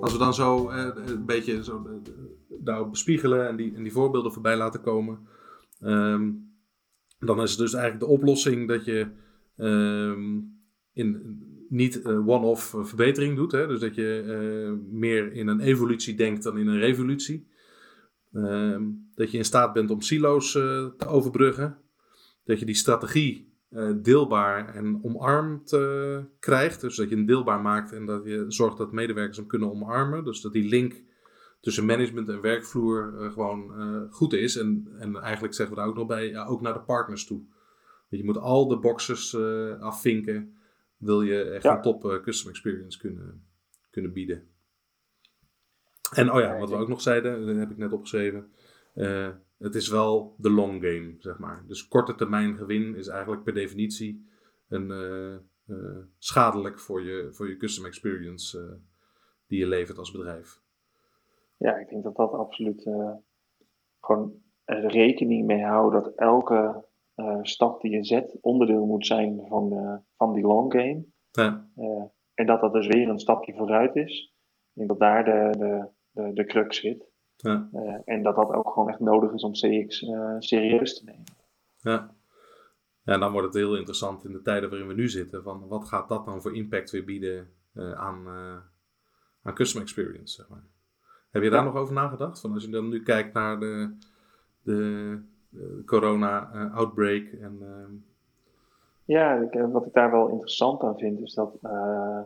Als 0.00 0.12
we 0.12 0.18
dan 0.18 0.34
zo 0.34 0.68
eh, 0.68 0.88
een 1.06 1.26
beetje 1.26 1.64
zo, 1.64 1.86
eh, 1.86 2.12
daarop 2.48 2.90
bespiegelen 2.90 3.48
en 3.48 3.56
die, 3.56 3.74
en 3.74 3.82
die 3.82 3.92
voorbeelden 3.92 4.32
voorbij 4.32 4.56
laten 4.56 4.80
komen, 4.80 5.18
ehm, 5.80 6.30
dan 7.18 7.42
is 7.42 7.50
het 7.50 7.58
dus 7.58 7.74
eigenlijk 7.74 8.04
de 8.04 8.10
oplossing 8.12 8.68
dat 8.68 8.84
je 8.84 9.10
ehm, 9.56 10.40
in, 10.92 11.38
niet 11.70 12.04
one-off 12.06 12.74
verbetering 12.78 13.36
doet. 13.36 13.52
Hè? 13.52 13.66
Dus 13.66 13.80
dat 13.80 13.94
je 13.94 14.24
uh, 14.26 14.92
meer 14.98 15.32
in 15.32 15.48
een 15.48 15.60
evolutie 15.60 16.14
denkt 16.14 16.42
dan 16.42 16.58
in 16.58 16.66
een 16.66 16.78
revolutie. 16.78 17.48
Ehm, 18.32 18.82
dat 19.14 19.30
je 19.30 19.38
in 19.38 19.44
staat 19.44 19.72
bent 19.72 19.90
om 19.90 20.00
silo's 20.00 20.52
te 20.52 21.06
overbruggen. 21.06 21.78
Dat 22.44 22.58
je 22.58 22.66
die 22.66 22.74
strategie 22.74 23.48
deelbaar 24.02 24.74
en 24.74 24.98
omarmd 25.02 25.78
krijgt. 26.38 26.80
Dus 26.80 26.96
dat 26.96 27.08
je 27.08 27.16
een 27.16 27.26
deelbaar 27.26 27.60
maakt 27.60 27.92
en 27.92 28.06
dat 28.06 28.24
je 28.24 28.44
zorgt 28.48 28.78
dat 28.78 28.92
medewerkers 28.92 29.36
hem 29.36 29.46
kunnen 29.46 29.70
omarmen. 29.70 30.24
Dus 30.24 30.40
dat 30.40 30.52
die 30.52 30.68
link 30.68 31.02
tussen 31.60 31.84
management 31.84 32.28
en 32.28 32.40
werkvloer 32.40 33.30
gewoon 33.32 33.72
goed 34.10 34.32
is. 34.32 34.56
En, 34.56 34.88
en 34.98 35.16
eigenlijk 35.16 35.54
zeggen 35.54 35.74
we 35.74 35.80
daar 35.80 35.90
ook 35.90 35.96
nog 35.96 36.06
bij, 36.06 36.28
ja, 36.28 36.46
ook 36.46 36.60
naar 36.60 36.74
de 36.74 36.82
partners 36.82 37.26
toe. 37.26 37.42
je 38.08 38.24
moet 38.24 38.38
al 38.38 38.68
de 38.68 38.78
boxes 38.78 39.36
afvinken, 39.80 40.54
wil 41.00 41.22
je 41.22 41.42
echt 41.42 41.64
een 41.64 41.80
top 41.80 42.20
custom 42.22 42.50
experience 42.50 42.98
kunnen, 42.98 43.46
kunnen 43.90 44.12
bieden. 44.12 44.48
En 46.14 46.32
oh 46.32 46.40
ja, 46.40 46.58
wat 46.58 46.70
we 46.70 46.76
ook 46.76 46.88
nog 46.88 47.00
zeiden, 47.00 47.46
dat 47.46 47.56
heb 47.56 47.70
ik 47.70 47.76
net 47.76 47.92
opgeschreven 47.92 48.50
het 49.60 49.74
is 49.74 49.88
wel 49.88 50.34
de 50.38 50.50
long 50.50 50.82
game, 50.82 51.14
zeg 51.18 51.38
maar. 51.38 51.64
Dus 51.66 51.88
korte 51.88 52.14
termijn 52.14 52.56
gewin 52.56 52.94
is 52.94 53.08
eigenlijk 53.08 53.42
per 53.42 53.54
definitie 53.54 54.28
een, 54.68 54.90
uh, 54.90 55.36
uh, 55.66 55.98
schadelijk 56.18 56.78
voor 56.78 57.02
je, 57.02 57.28
voor 57.32 57.48
je 57.48 57.56
custom 57.56 57.84
experience 57.84 58.58
uh, 58.58 58.72
die 59.46 59.58
je 59.58 59.66
levert 59.66 59.98
als 59.98 60.10
bedrijf. 60.10 60.60
Ja, 61.56 61.76
ik 61.76 61.88
denk 61.88 62.02
dat 62.02 62.16
dat 62.16 62.32
absoluut 62.32 62.90
gewoon 64.00 64.42
rekening 64.64 65.46
mee 65.46 65.62
houdt 65.62 65.92
dat 65.92 66.14
elke 66.14 66.84
stap 67.42 67.80
die 67.80 67.90
je 67.90 68.04
zet 68.04 68.38
onderdeel 68.40 68.86
moet 68.86 69.06
zijn 69.06 69.46
van, 69.48 70.02
van 70.16 70.32
die 70.32 70.46
long 70.46 70.72
game. 70.72 71.04
Ja. 71.30 71.68
en 72.34 72.46
dat 72.46 72.60
dat 72.60 72.72
dus 72.72 72.86
weer 72.86 73.08
een 73.08 73.18
stapje 73.18 73.54
vooruit 73.54 73.96
is. 73.96 74.34
Ik 74.72 74.72
denk 74.72 74.88
dat 74.88 74.98
daar 74.98 75.24
de, 75.24 75.58
de, 75.58 75.88
de, 76.10 76.32
de 76.32 76.44
crux 76.44 76.80
zit. 76.80 77.10
Ja. 77.36 77.68
En 78.04 78.22
dat 78.22 78.36
dat 78.36 78.52
ook 78.52 78.70
gewoon 78.70 78.88
echt 78.88 79.00
nodig 79.00 79.32
is 79.32 79.42
om 79.42 79.52
CX 79.52 80.02
eh, 80.02 80.34
serieus 80.38 80.98
te 80.98 81.04
nemen. 81.04 81.24
Ja. 81.80 82.14
ja, 83.02 83.12
en 83.12 83.20
dan 83.20 83.32
wordt 83.32 83.46
het 83.46 83.56
heel 83.56 83.76
interessant 83.76 84.24
in 84.24 84.32
de 84.32 84.42
tijden 84.42 84.70
waarin 84.70 84.88
we 84.88 84.94
nu 84.94 85.08
zitten. 85.08 85.42
Van 85.42 85.68
wat 85.68 85.88
gaat 85.88 86.08
dat 86.08 86.24
dan 86.24 86.42
voor 86.42 86.56
impact 86.56 86.90
weer 86.90 87.04
bieden 87.04 87.48
aan, 87.74 88.28
aan 89.42 89.54
customer 89.54 89.86
experience, 89.86 90.34
zeg 90.34 90.48
maar. 90.48 90.64
Heb 91.30 91.42
je 91.42 91.50
daar 91.50 91.64
nog 91.64 91.74
over 91.74 91.94
nagedacht? 91.94 92.40
Van 92.40 92.52
als 92.52 92.64
je 92.64 92.70
dan 92.70 92.88
nu 92.88 93.02
kijkt 93.02 93.34
naar 93.34 93.60
de, 93.60 93.96
de 94.62 95.22
corona-outbreak 95.86 97.32
en... 97.32 97.58
Ehm, 97.62 97.94
ja, 99.04 99.34
ik, 99.34 99.52
wat 99.52 99.86
ik 99.86 99.92
daar 99.92 100.10
wel 100.10 100.28
interessant 100.28 100.82
aan 100.82 100.98
vind, 100.98 101.20
is 101.20 101.34
dat 101.34 101.58
uh, 101.62 102.20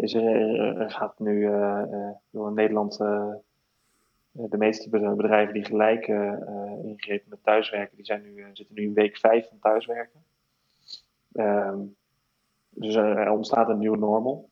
is 0.00 0.14
er, 0.14 0.90
gaat 0.90 1.18
nu 1.18 1.48
uh, 1.48 2.10
door 2.30 2.48
in 2.48 2.54
Nederland 2.54 2.96
de 4.32 4.56
meeste 4.56 4.88
bedrijven 4.88 5.54
die 5.54 5.64
gelijk 5.64 6.06
ingrepen 6.82 7.28
met 7.28 7.42
thuiswerken, 7.42 7.96
die 7.96 8.04
zijn 8.04 8.22
nu, 8.22 8.44
zitten 8.52 8.74
nu 8.74 8.82
in 8.82 8.94
week 8.94 9.16
5 9.16 9.48
van 9.48 9.58
thuiswerken. 9.58 10.24
Um, 11.32 11.96
dus 12.68 12.94
er 12.94 13.30
ontstaat 13.30 13.68
een 13.68 13.78
nieuwe 13.78 13.98
normal. 13.98 14.50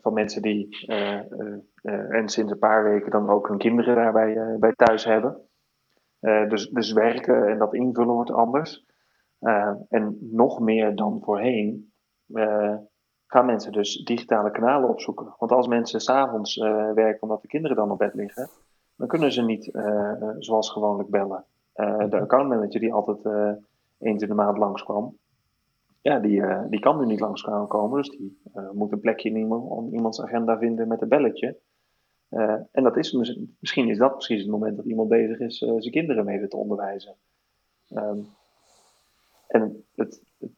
Van 0.00 0.12
mensen 0.12 0.42
die 0.42 0.86
en 1.82 2.28
sinds 2.28 2.52
een 2.52 2.58
paar 2.58 2.84
weken 2.84 3.10
dan 3.10 3.30
ook 3.30 3.48
hun 3.48 3.58
kinderen 3.58 3.94
daarbij 3.94 4.56
bij 4.58 4.72
thuis 4.72 5.04
hebben. 5.04 5.40
dus, 6.20 6.68
dus 6.68 6.92
werken 6.92 7.48
en 7.48 7.58
dat 7.58 7.74
invullen 7.74 8.14
wordt 8.14 8.32
anders. 8.32 8.84
en 9.88 10.18
nog 10.20 10.60
meer 10.60 10.94
dan 10.94 11.20
voorheen 11.22 11.92
gaan 13.26 13.46
mensen 13.46 13.72
dus 13.72 14.04
digitale 14.04 14.50
kanalen 14.50 14.88
opzoeken. 14.88 15.34
Want 15.38 15.52
als 15.52 15.66
mensen 15.66 16.00
s'avonds 16.00 16.56
werken 16.94 17.22
omdat 17.22 17.42
de 17.42 17.48
kinderen 17.48 17.76
dan 17.76 17.90
op 17.90 17.98
bed 17.98 18.14
liggen, 18.14 18.48
dan 18.96 19.08
kunnen 19.08 19.32
ze 19.32 19.42
niet 19.42 19.70
zoals 20.38 20.70
gewoonlijk 20.70 21.10
bellen. 21.10 21.44
De 22.08 22.20
accountmanager 22.20 22.80
die 22.80 22.92
altijd 22.92 23.24
eens 23.98 24.22
in 24.22 24.28
de 24.28 24.34
maand 24.34 24.58
langskwam, 24.58 25.16
ja, 26.06 26.18
die, 26.18 26.42
die 26.68 26.80
kan 26.80 26.98
nu 26.98 27.06
niet 27.06 27.20
langskomen. 27.20 28.02
Dus 28.02 28.10
die 28.10 28.38
moet 28.72 28.92
een 28.92 29.00
plekje 29.00 29.28
in 29.28 29.36
iemand, 29.36 29.92
iemands 29.92 30.22
agenda 30.22 30.58
vinden 30.58 30.88
met 30.88 31.02
een 31.02 31.08
belletje. 31.08 31.56
en 32.72 32.82
dat 32.82 32.96
is, 32.96 33.12
misschien 33.60 33.88
is 33.88 33.98
dat 33.98 34.12
precies 34.12 34.42
het 34.42 34.50
moment 34.50 34.76
dat 34.76 34.84
iemand 34.84 35.08
bezig 35.08 35.38
is 35.38 35.58
zijn 35.58 35.90
kinderen 35.90 36.24
mee 36.24 36.48
te 36.48 36.56
onderwijzen. 36.56 37.14
Um, 37.94 38.26
en 39.48 39.84
het, 39.94 40.20
het 40.38 40.50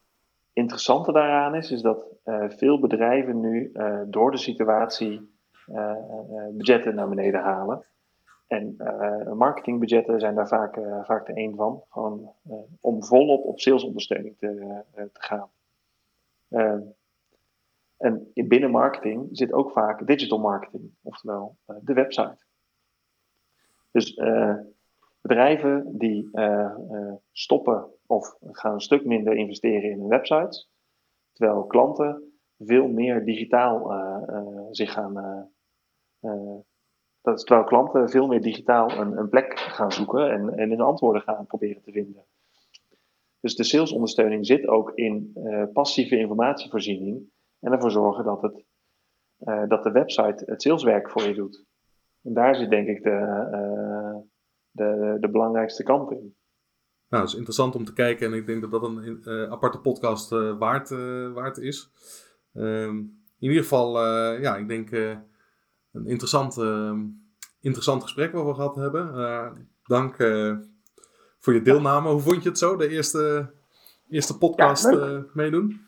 interessante 0.53 1.13
daaraan 1.13 1.55
is, 1.55 1.71
is 1.71 1.83
dat 1.83 2.05
veel 2.49 2.81
bedrijven 2.81 3.41
nu 3.41 3.73
door 4.07 4.31
de 4.31 4.37
situatie 4.37 5.31
budgetten 6.53 6.95
naar 6.95 7.09
beneden 7.09 7.41
halen. 7.41 7.85
En 8.49 8.77
marketingbudgetten 9.37 10.21
zijn 10.21 10.35
daar 10.35 10.49
vaak, 10.49 10.75
vaak 11.05 11.27
de 11.27 11.37
een 11.37 11.55
van. 11.55 11.83
Gewoon 11.89 12.33
om 12.81 13.05
volop 13.05 13.45
op 13.45 13.61
salesondersteuning 13.61 14.39
te, 14.39 14.83
te 14.95 15.23
gaan. 15.23 15.51
en 17.97 18.31
in 18.33 18.49
binnen 18.49 18.71
marketing 18.71 19.29
zit 19.31 19.53
ook 19.53 19.71
vaak 19.71 20.07
digital 20.07 20.39
marketing, 20.39 20.91
oftewel 21.03 21.57
de 21.81 21.93
website. 21.93 22.45
Dus 23.91 24.15
bedrijven 25.21 25.99
die 25.99 26.31
stoppen 27.33 27.91
of 28.07 28.37
gaan 28.41 28.73
een 28.73 28.81
stuk 28.81 29.05
minder 29.05 29.37
investeren 29.37 29.91
in 29.91 29.99
hun 29.99 30.09
websites. 30.09 30.71
Terwijl 31.33 31.67
klanten 31.67 32.23
veel 32.59 32.89
meer 32.89 33.25
digitaal 33.25 33.93
uh, 33.93 34.67
zich 34.71 34.93
gaan. 34.93 35.49
Dat 37.21 37.39
is, 37.39 37.45
terwijl 37.45 37.67
klanten 37.67 38.09
veel 38.09 38.27
meer 38.27 38.41
digitaal 38.41 38.91
een, 38.91 39.19
een 39.19 39.29
plek 39.29 39.59
gaan 39.59 39.93
zoeken 39.93 40.31
en, 40.31 40.49
en 40.59 40.71
hun 40.71 40.81
antwoorden 40.81 41.23
gaan 41.23 41.47
proberen 41.47 41.83
te 41.83 41.93
vinden. 41.93 42.25
Dus 43.41 43.57
de 43.57 43.65
salesondersteuning 43.65 44.47
zit 44.47 44.67
ook 44.67 44.93
in 44.95 45.33
passieve 45.73 46.19
informatievoorziening 46.19 47.31
en 47.61 47.73
ervoor 47.73 47.91
zorgen 47.91 48.25
dat, 48.25 48.43
het, 48.43 48.65
dat 49.69 49.83
de 49.83 49.91
website 49.91 50.43
het 50.47 50.63
saleswerk 50.63 51.11
voor 51.11 51.23
je 51.23 51.35
doet. 51.35 51.65
En 52.23 52.35
daar 52.35 52.55
zit 52.55 52.71
denk 52.71 52.89
ik 52.89 53.03
de, 53.03 54.25
de, 54.71 55.17
de 55.21 55.31
belangrijkste 55.31 55.83
kant 55.83 56.11
in. 56.11 56.37
Nou, 57.09 57.23
dat 57.23 57.33
is 57.33 57.35
interessant 57.35 57.75
om 57.75 57.85
te 57.85 57.93
kijken 57.93 58.27
en 58.27 58.39
ik 58.39 58.47
denk 58.47 58.61
dat 58.61 58.71
dat 58.71 58.83
een 58.83 59.23
aparte 59.51 59.81
podcast 59.81 60.31
waard, 60.59 60.89
waard 61.35 61.59
is. 61.59 61.91
Ehm, 62.53 62.97
in 63.39 63.49
ieder 63.49 63.63
geval, 63.63 64.05
ja, 64.41 64.57
ik 64.57 64.69
denk 64.69 64.91
een 65.93 66.07
interessant, 66.07 66.57
ehm, 66.59 67.01
interessant 67.61 68.03
gesprek 68.03 68.33
wat 68.33 68.47
we 68.47 68.55
gehad 68.55 68.75
hebben. 68.75 69.67
dank 69.85 70.17
voor 71.39 71.55
je 71.55 71.63
deelname. 71.63 72.11
Hoe 72.11 72.21
vond 72.21 72.43
je 72.43 72.49
het 72.49 72.59
zo, 72.59 72.77
de 72.77 72.89
eerste, 72.89 73.51
eerste 74.09 74.39
podcast 74.39 74.91
ja, 74.91 75.25
meedoen? 75.33 75.81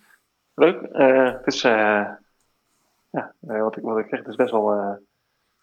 Leuk. 0.55 0.81
het 1.37 1.47
is, 1.47 1.61
ja, 1.61 2.21
wat, 3.41 3.77
ik, 3.77 3.83
wat 3.83 3.99
ik 3.99 4.09
zeg, 4.09 4.19
het 4.19 4.29
is 4.29 4.37
best 4.37 4.51
wel... 4.51 4.99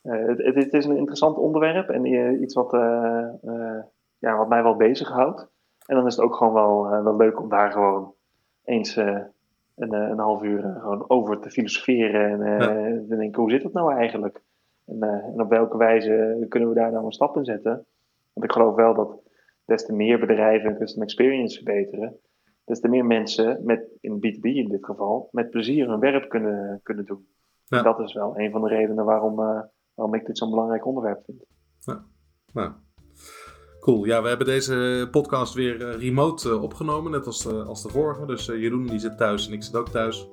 Het, 0.02 0.38
het, 0.38 0.56
het, 0.56 0.74
is 0.74 0.86
een 0.86 0.98
interessant 0.98 1.38
onderwerp 1.38 1.90
en 1.90 2.06
iets 2.42 2.54
wat 2.54 2.72
ja, 4.18 4.38
wat 4.38 4.50
mij 4.50 4.64
wel 4.64 4.76
bezighoudt. 4.76 5.48
En 5.86 5.96
dan 5.96 6.06
is 6.06 6.16
het 6.16 6.26
ook 6.26 6.36
gewoon 6.36 6.54
wel, 6.54 7.04
wel 7.04 7.16
leuk 7.16 7.40
om 7.40 7.50
daar 7.50 7.72
gewoon 7.72 8.14
eens 8.64 9.00
een, 9.78 9.94
eh, 9.94 10.10
een 10.10 10.20
half 10.20 10.44
uur 10.44 10.62
gewoon 10.80 11.10
over 11.10 11.40
te 11.40 11.50
filosoferen. 11.50 12.42
En 12.42 12.62
ja. 12.62 12.68
te 13.08 13.16
denken, 13.16 13.42
hoe 13.42 13.52
zit 13.52 13.64
het 13.64 13.74
nou 13.74 13.94
eigenlijk? 13.94 14.44
En, 14.86 15.04
en, 15.04 15.42
op 15.42 15.50
welke 15.50 15.78
wijze 15.78 16.46
kunnen 16.50 16.70
we 16.70 16.76
daar 16.76 16.92
nou 16.92 17.06
een 17.06 17.12
stap 17.12 17.38
in 17.38 17.46
zetten? 17.46 17.86
Want 18.34 18.46
ik 18.46 18.52
geloof 18.52 18.76
wel 18.76 18.94
dat 18.94 19.20
des 19.66 19.86
te 19.86 19.94
meer 19.94 20.20
bedrijven 20.20 20.70
een 20.70 20.78
custom 20.78 21.02
experience 21.02 21.56
verbeteren, 21.56 22.20
des 22.66 22.80
te 22.80 22.88
meer 22.88 23.06
mensen, 23.06 23.62
met, 23.64 23.90
in 24.02 24.16
B2B 24.16 24.42
in 24.42 24.70
dit 24.70 24.86
geval, 24.86 25.30
met 25.32 25.50
plezier 25.50 25.88
hun 25.88 26.00
werk 26.00 26.30
kunnen, 26.30 26.80
kunnen 26.84 27.06
doen. 27.06 27.28
Ja. 27.66 27.78
En 27.78 27.84
dat 27.84 28.00
is 28.00 28.14
wel 28.14 28.40
een 28.40 28.52
van 28.52 28.62
de 28.62 28.68
redenen 28.68 29.06
waarom, 29.06 29.36
waarom 29.94 30.14
ik 30.14 30.26
dit 30.26 30.38
zo'n 30.38 30.50
belangrijk 30.50 30.86
onderwerp 30.86 31.24
vind. 31.26 31.46
Ja. 31.80 32.04
Nou, 32.54 32.72
Cool. 33.88 34.06
Ja, 34.06 34.22
we 34.22 34.28
hebben 34.28 34.48
deze 34.48 35.08
podcast 35.12 35.54
weer 35.54 35.88
eh, 35.88 36.00
remote 36.00 36.50
eh, 36.50 36.64
opgenomen, 36.64 37.12
net 37.12 37.26
als 37.26 37.44
de, 37.44 37.64
als 37.64 37.84
de 37.84 37.90
vorige. 37.90 38.26
Dus 38.26 38.48
uh, 38.48 38.62
Jeroen 38.62 38.86
die 38.86 39.00
zit 39.00 39.18
thuis 39.18 39.48
en 39.48 39.54
ik 39.54 39.64
zit 39.64 39.76
ook 39.76 39.90
thuis. 39.90 40.28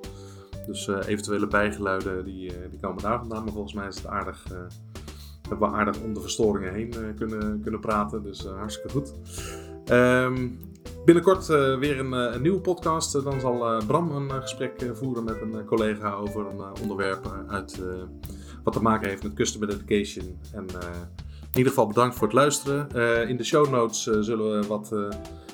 Dus 0.65 0.87
eventuele 0.87 1.47
bijgeluiden 1.47 2.25
die, 2.25 2.53
die 2.69 2.79
komen 2.79 3.03
daar 3.03 3.19
vandaan. 3.19 3.43
Maar 3.43 3.53
volgens 3.53 3.73
mij 3.73 3.87
is 3.87 3.95
het 3.95 4.07
aardig, 4.07 4.43
hebben 5.49 5.69
we 5.69 5.75
aardig 5.75 6.01
om 6.01 6.13
de 6.13 6.21
verstoringen 6.21 6.73
heen 6.73 6.93
kunnen, 7.17 7.61
kunnen 7.61 7.79
praten. 7.79 8.23
Dus 8.23 8.45
hartstikke 8.45 8.89
goed. 8.89 9.13
Um, 9.91 10.59
binnenkort 11.05 11.47
weer 11.79 11.99
een, 11.99 12.11
een, 12.11 12.41
nieuwe 12.41 12.61
podcast. 12.61 13.23
dan 13.23 13.39
zal 13.39 13.83
Bram 13.87 14.11
een 14.11 14.31
gesprek 14.41 14.91
voeren 14.93 15.23
met 15.23 15.41
een 15.41 15.65
collega 15.65 16.13
over 16.13 16.47
een 16.47 16.81
onderwerp 16.81 17.45
uit 17.47 17.81
wat 18.63 18.73
te 18.73 18.81
maken 18.81 19.09
heeft 19.09 19.23
met 19.23 19.33
customer 19.33 19.69
education 19.69 20.39
en 20.51 20.65
in 21.55 21.61
ieder 21.61 21.73
geval 21.73 21.93
bedankt 21.93 22.15
voor 22.15 22.27
het 22.27 22.35
luisteren. 22.35 22.87
Uh, 22.95 23.29
in 23.29 23.37
de 23.37 23.43
show 23.43 23.69
notes 23.69 24.07
uh, 24.07 24.15
zullen 24.19 24.59
we 24.59 24.67
wat, 24.67 24.89
uh, 24.93 25.07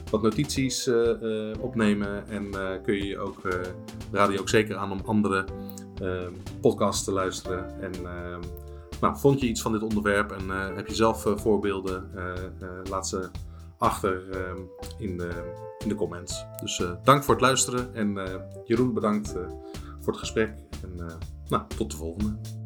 wat 0.10 0.22
notities 0.22 0.90
opnemen. 1.60 2.28
En 2.28 2.50
kun 2.84 3.06
je 3.06 3.20
ook, 3.20 3.42
raad 4.12 4.32
je 4.32 4.40
ook 4.40 4.50
zeker 4.50 4.76
aan 4.76 4.92
om 4.92 5.02
andere 5.06 5.46
podcasts 6.62 7.04
te 7.04 7.12
luisteren. 7.12 7.82
En 7.82 7.92
nou, 9.02 9.18
vond 9.18 9.40
je 9.40 9.48
iets 9.48 9.62
van 9.62 9.72
dit 9.72 9.84
onderwerp 9.84 10.32
en 10.32 10.50
heb 10.76 10.88
je 10.88 10.96
zelf 10.96 11.26
voorbeelden? 11.36 12.12
laat 12.90 13.08
ze 13.08 13.30
achter 13.78 14.22
in, 14.98 15.18
de, 15.18 15.30
in 15.80 15.88
de 15.88 15.96
comments. 15.96 16.46
Dus 16.62 16.84
dank 17.04 17.24
voor 17.24 17.34
het 17.34 17.44
luisteren. 17.44 17.96
En 17.96 18.18
Jeroen, 18.66 18.94
bedankt 18.94 19.36
voor 20.00 20.14
het 20.14 20.22
gesprek. 20.22 20.54
En 20.84 21.20
nou, 21.48 21.64
tot 21.78 21.92
de 21.92 21.98
volgende. 21.98 22.61